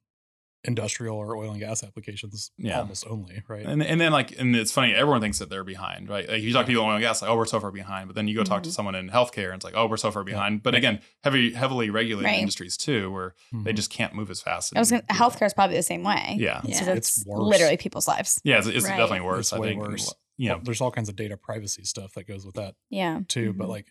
[0.64, 2.80] industrial or oil and gas applications, Yeah.
[2.80, 3.64] almost only, right?
[3.64, 4.94] and and then like, and it's funny.
[4.94, 6.28] Everyone thinks that they're behind, right?
[6.28, 8.08] Like you talk to people in oil and gas, like, oh, we're so far behind.
[8.08, 8.72] But then you go talk to Mhm.
[8.74, 10.34] someone in healthcare, and it's like, oh, we're so far Yeah.
[10.34, 10.62] behind.
[10.62, 12.40] But again, heavy, heavily regulated Right.
[12.40, 13.76] industries too, where they Mhm.
[13.76, 14.72] just can't move as fast.
[14.76, 16.36] I was gonna, healthcare is probably the same way.
[16.38, 16.60] Yeah.
[16.64, 16.84] Yeah.
[16.84, 17.40] So It's it's worse.
[17.40, 18.40] literally people's lives.
[18.44, 18.96] Yeah, it's, it's Right.
[18.98, 19.46] definitely worse.
[19.46, 19.80] It's I way think.
[19.82, 20.14] worse.
[20.36, 23.20] You know, Well, there's all kinds of data privacy stuff that goes with that Yeah.
[23.28, 23.52] too.
[23.52, 23.70] But Mhm.
[23.70, 23.86] like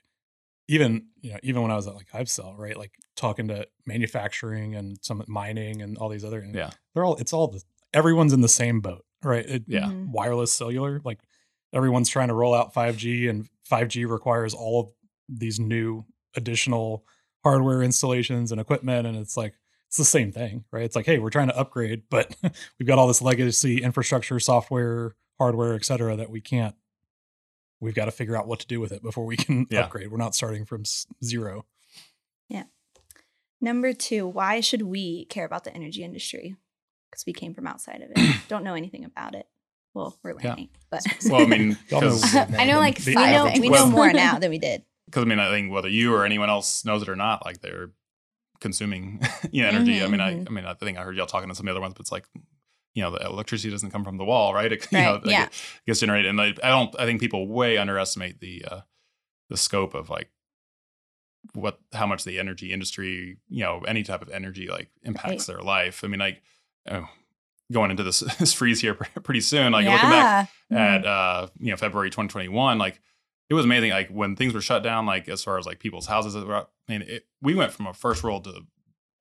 [0.69, 2.77] even you know even when I was at like HiveCell, right?
[2.77, 6.69] Like talking to manufacturing and some mining and all these other Yeah.
[6.93, 7.61] they're all it's all the
[7.93, 9.45] everyone's in the same boat, right?
[9.45, 9.87] It, Yeah.
[9.87, 10.11] Mhm.
[10.11, 11.19] wireless cellular like
[11.73, 14.89] everyone's trying to roll out 5G and 5G requires all of
[15.27, 16.05] these new
[16.35, 17.03] additional
[17.43, 19.53] hardware installations and equipment and it's like
[19.87, 20.83] it's the same thing, right?
[20.83, 22.35] It's like, hey, we're trying to upgrade, but
[22.79, 26.75] we've got all this legacy infrastructure, software, hardware, et cetera, that we can't.
[27.81, 29.81] We've got to figure out what to do with it before we can Yeah.
[29.85, 30.11] upgrade.
[30.11, 30.83] We're not starting from
[31.23, 31.65] zero.
[32.49, 32.63] Yeah.
[33.61, 36.55] Number two, why should we care about the energy industry?
[37.09, 39.47] Because we came from outside of it, don't know anything about it.
[39.93, 40.49] Well, we're Yeah.
[40.49, 43.15] learning, but Well, I mean, Y'all know 'cause- way more I know, like, the we
[43.15, 43.71] five know we things.
[43.75, 44.83] know more now than we did.
[45.05, 47.61] because I mean, I think whether you or anyone else knows it or not, like
[47.61, 47.91] they're
[48.61, 49.21] consuming
[49.51, 50.03] you know, energy.
[50.03, 51.71] I mean, I, Mhm, I mean, I think I heard y'all talking to some of
[51.71, 52.25] the other ones, but it's like,
[52.93, 54.71] you know, the electricity doesn't come from the wall, right?
[54.71, 55.45] It, you know, Right, like, yeah.
[55.45, 56.95] it gets generated, and I, I don't.
[56.99, 58.81] I think people way underestimate the uh,
[59.49, 60.29] the scope of like
[61.53, 65.61] what how much the energy industry, you know, any type of energy like impacts their
[65.61, 66.03] life.
[66.03, 66.41] I mean, like
[66.89, 67.07] oh,
[67.71, 70.95] going into this this freeze here pretty soon, like looking back yeah.
[70.95, 73.01] at uh you know February 2021 like
[73.49, 76.05] it was amazing like when things were shut down like as far as like people's
[76.07, 78.61] houses that were up, I mean it, we went from a first world to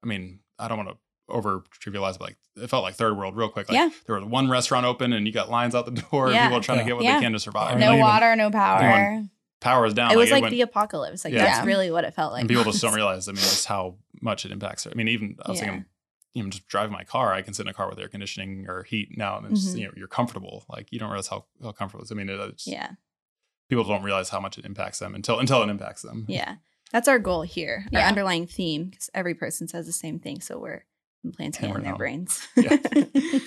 [0.02, 0.96] I mean I don't want to
[1.28, 3.90] over trivialize but like it felt like third world real quick like Yeah.
[4.06, 6.44] there was one restaurant open and you got lines out the door Yeah.
[6.44, 6.84] and people trying Yeah.
[6.84, 7.16] to get what Yeah.
[7.18, 8.80] they can to survive I mean, no even- water, no power.
[8.82, 11.24] Anyone- power is down it was like went- the apocalypse.
[11.24, 11.44] Like Yeah.
[11.44, 12.40] that's really what it felt like.
[12.42, 15.36] and people just don't realize I mean just how much it impacts I mean even
[15.44, 15.64] I was Yeah.
[15.66, 15.84] thinking
[16.34, 18.84] even just drive my car, I can sit in a car with air conditioning or
[18.84, 19.78] heat now, and it's, Mhm.
[19.78, 20.64] you know you're comfortable.
[20.68, 22.12] Like you don't realize how, how comfortable it is.
[22.12, 22.90] I mean, it, it's, yeah,
[23.68, 26.26] people don't realize how much it impacts them until until it impacts them.
[26.28, 26.56] yeah.
[26.92, 27.86] That's our goal here.
[27.94, 30.84] Our underlying theme, because every person says the same thing, so we're
[31.28, 31.98] implanting it Hammer in their down.
[31.98, 32.48] brains.
[32.56, 32.76] Yeah.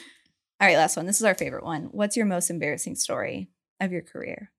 [0.59, 1.05] All right, last one.
[1.07, 1.85] This is our favorite one.
[1.91, 4.51] What's your most embarrassing story of your career?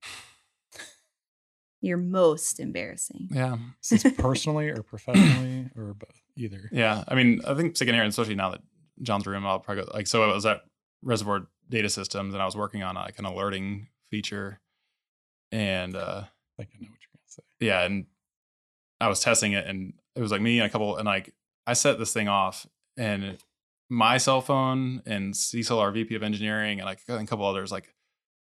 [1.81, 3.29] Your most embarrassing.
[3.31, 3.57] Yeah.
[3.83, 6.21] Is this personally or professionally or both?
[6.37, 6.69] Either.
[6.73, 7.03] Yeah.
[7.09, 8.61] I mean, I think secondary, and especially now that
[9.01, 10.61] John's room, I'll probably go, like, so I was at
[11.03, 14.61] Reservoir Data Systems and I was working on like an alerting feature.
[15.51, 17.43] And uh, I think I know what you're gonna say.
[17.61, 18.07] yeah, and
[19.01, 21.35] I was testing it and it was like me and a couple, and like
[21.67, 22.67] I set this thing off
[22.97, 23.39] and
[23.89, 27.95] my cell phone and Cecil, our VP of engineering, and like a couple others, like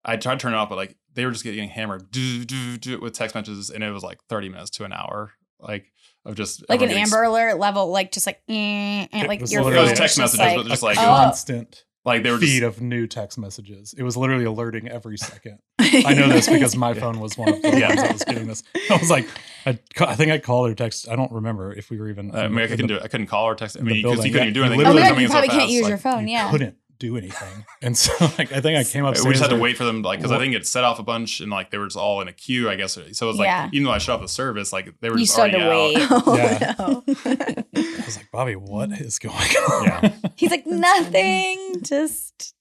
[0.05, 2.77] I tried to turn it off, but like they were just getting hammered do, do,
[2.77, 5.93] do, with text messages, and it was like 30 minutes to an hour, like
[6.25, 9.29] of just like an everyone getting Amber Alert level, like just like, eh, eh, It
[9.29, 10.99] like was your literally- phone It was text just messages, like, but just a like-
[10.99, 11.03] Oh.
[11.03, 13.95] constant like they were feed just of new text messages.
[13.97, 15.59] It was literally alerting every second.
[15.79, 17.01] I know this because my Yeah.
[17.01, 17.89] phone was one of the Yeah.
[17.89, 18.63] ones that was getting this.
[18.91, 19.29] I was like,
[19.67, 21.09] I, I think I called or text.
[21.09, 22.35] I don't remember if we were even.
[22.35, 23.03] I in mean, I the- couldn't do it.
[23.03, 23.77] I couldn't call or text.
[23.79, 24.87] I mean, because you couldn't oh, Yeah, even do anything.
[24.87, 26.27] oh literally- my god, you in so probably can't use like, your phone.
[26.29, 26.51] you Yeah.
[26.51, 27.65] couldn't do anything.
[27.83, 29.17] And so, like, I think I came up.
[29.25, 31.03] We just had to wait for them, like, because I think it set off a
[31.03, 32.93] bunch, and like they were just all in a queue, I guess.
[32.95, 33.69] So it was like, Yeah.
[33.73, 35.71] even though I shut off the service, like they were You just already to out.
[35.71, 35.97] wait.
[36.11, 36.75] oh, Yeah.
[36.79, 37.03] no.
[37.07, 39.85] I was like, Bobby, what is going on?
[39.85, 40.13] Yeah.
[40.37, 41.83] He's like, nothing.
[41.83, 42.55] Just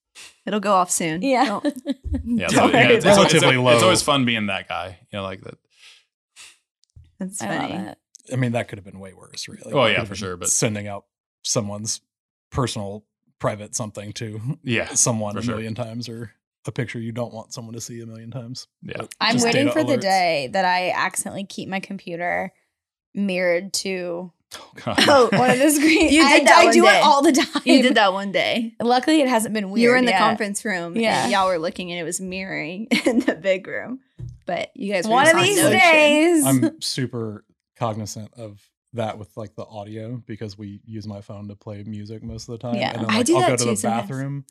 [0.45, 1.21] It'll go off soon.
[1.21, 1.45] Yeah.
[1.45, 1.65] Don't-
[2.25, 4.97] Yeah, don't so, yeah, it's, it's, about it's, Relatively it's, always fun being that guy,
[5.11, 5.57] you know, like that.
[7.19, 7.73] That's I funny.
[7.73, 7.97] love it.
[8.31, 9.71] I mean, that could have been way worse, really.
[9.73, 11.05] Oh, It yeah, for sure, but- sending out
[11.43, 12.01] someone's
[12.51, 13.05] personal,
[13.39, 15.55] private something to Yeah, someone a sure.
[15.55, 16.33] million times or
[16.65, 18.67] a picture you don't want someone to see a million times.
[18.83, 19.03] Yeah.
[19.21, 22.51] I'm just waiting data for the day that I accidentally keep my computer
[23.13, 24.97] mirrored to Oh, God.
[25.07, 26.11] Oh, one of the screens.
[26.11, 26.97] You I, that I one do day.
[26.97, 27.61] it all the time.
[27.65, 28.73] You did that one day.
[28.81, 29.83] Luckily, it hasn't been weird.
[29.83, 30.19] you were in the yet.
[30.19, 31.23] conference room Yeah.
[31.23, 33.99] and y'all were looking and it was mirroring in the big room.
[34.47, 35.79] But you guys were One just of on these Notion.
[35.79, 36.45] days.
[36.45, 37.45] I'm super
[37.77, 38.59] cognizant of
[38.93, 42.53] that with like the audio because we use my phone to play music most of
[42.53, 42.75] the time.
[42.75, 42.91] Yeah.
[42.91, 44.01] And then I like, do I'll that go to too the sometimes.
[44.09, 44.45] bathroom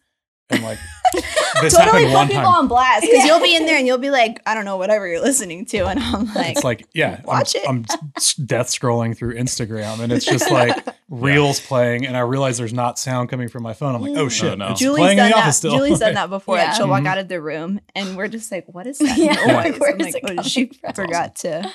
[0.50, 0.78] and like
[1.60, 2.54] this totally happened put one people time.
[2.54, 3.26] on blast because Yeah.
[3.26, 5.86] you'll be in there and you'll be like, I don't know, whatever you're listening to,
[5.86, 7.90] and I'm like, it's like yeah, watch I'm, it.
[7.90, 8.02] I'm
[8.46, 12.98] death scrolling through Instagram and it's just like reels playing and I realize there's not
[12.98, 13.94] sound coming from my phone.
[13.94, 14.68] I'm like, oh shit, no.
[14.70, 15.42] it's Julie's playing in done the that.
[15.42, 15.72] office still.
[15.76, 16.56] Julie's done that before.
[16.56, 16.72] Yeah.
[16.74, 17.08] She'll walk Mhm.
[17.08, 19.32] out of the room and we're just like, what is that Yeah.
[19.34, 19.78] noise?
[19.80, 20.92] Where I'm is like, it oh, she from?
[20.94, 21.70] forgot to.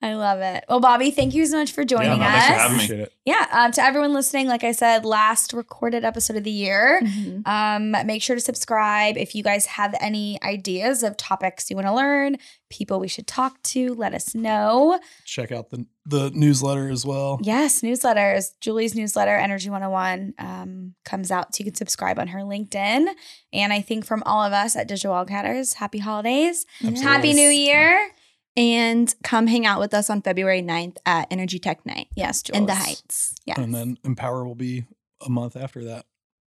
[0.00, 0.64] I love it.
[0.68, 2.32] Well, Bobby, thank you so much for joining no, us.
[2.32, 2.84] thanks for having me.
[2.84, 3.12] Appreciate it.
[3.24, 7.02] Yeah, um, to everyone listening, like I said, last recorded episode of the year.
[7.46, 9.16] Um, make sure to subscribe.
[9.16, 12.36] If you guys have any ideas of topics you want to learn,
[12.70, 15.00] people we should talk to, let us know.
[15.24, 17.38] Check out the the newsletter as well.
[17.42, 18.52] Yes, newsletters.
[18.60, 21.54] Julie's newsletter, Energy 101, um, comes out.
[21.54, 23.08] So you can subscribe on her LinkedIn.
[23.52, 26.64] And I think from all of us at Digital Wildcatters, happy holidays.
[26.80, 27.02] Absolutely.
[27.02, 28.10] Happy New Year.
[28.58, 32.58] And come hang out with us on February 9th at Energy Tech Night Yes, Jules.
[32.58, 33.34] in the Heights.
[33.46, 33.56] Yes.
[33.56, 34.84] And then Empower will be
[35.24, 36.04] a month after that.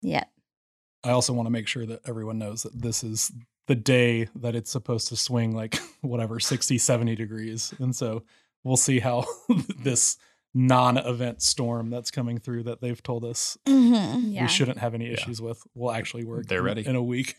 [0.01, 0.23] Yeah.
[1.03, 3.31] I also want to make sure that everyone knows that this is
[3.67, 8.23] the day that it's supposed to swing like whatever 60 70 degrees and so
[8.63, 9.25] we'll see how
[9.79, 10.17] this
[10.53, 14.33] non-event storm that's coming through that they've told us Mhm.
[14.33, 14.41] Yeah.
[14.41, 15.13] we shouldn't have any Yeah.
[15.13, 16.85] issues with will actually work They're in- ready.
[16.87, 17.35] in a week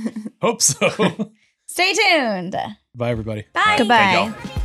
[0.42, 1.32] hope so
[1.66, 2.54] Stay tuned.
[2.94, 3.44] Bye, everybody.
[3.54, 3.76] Bye.
[3.78, 3.96] Goodbye.
[3.96, 4.61] Thank y'all.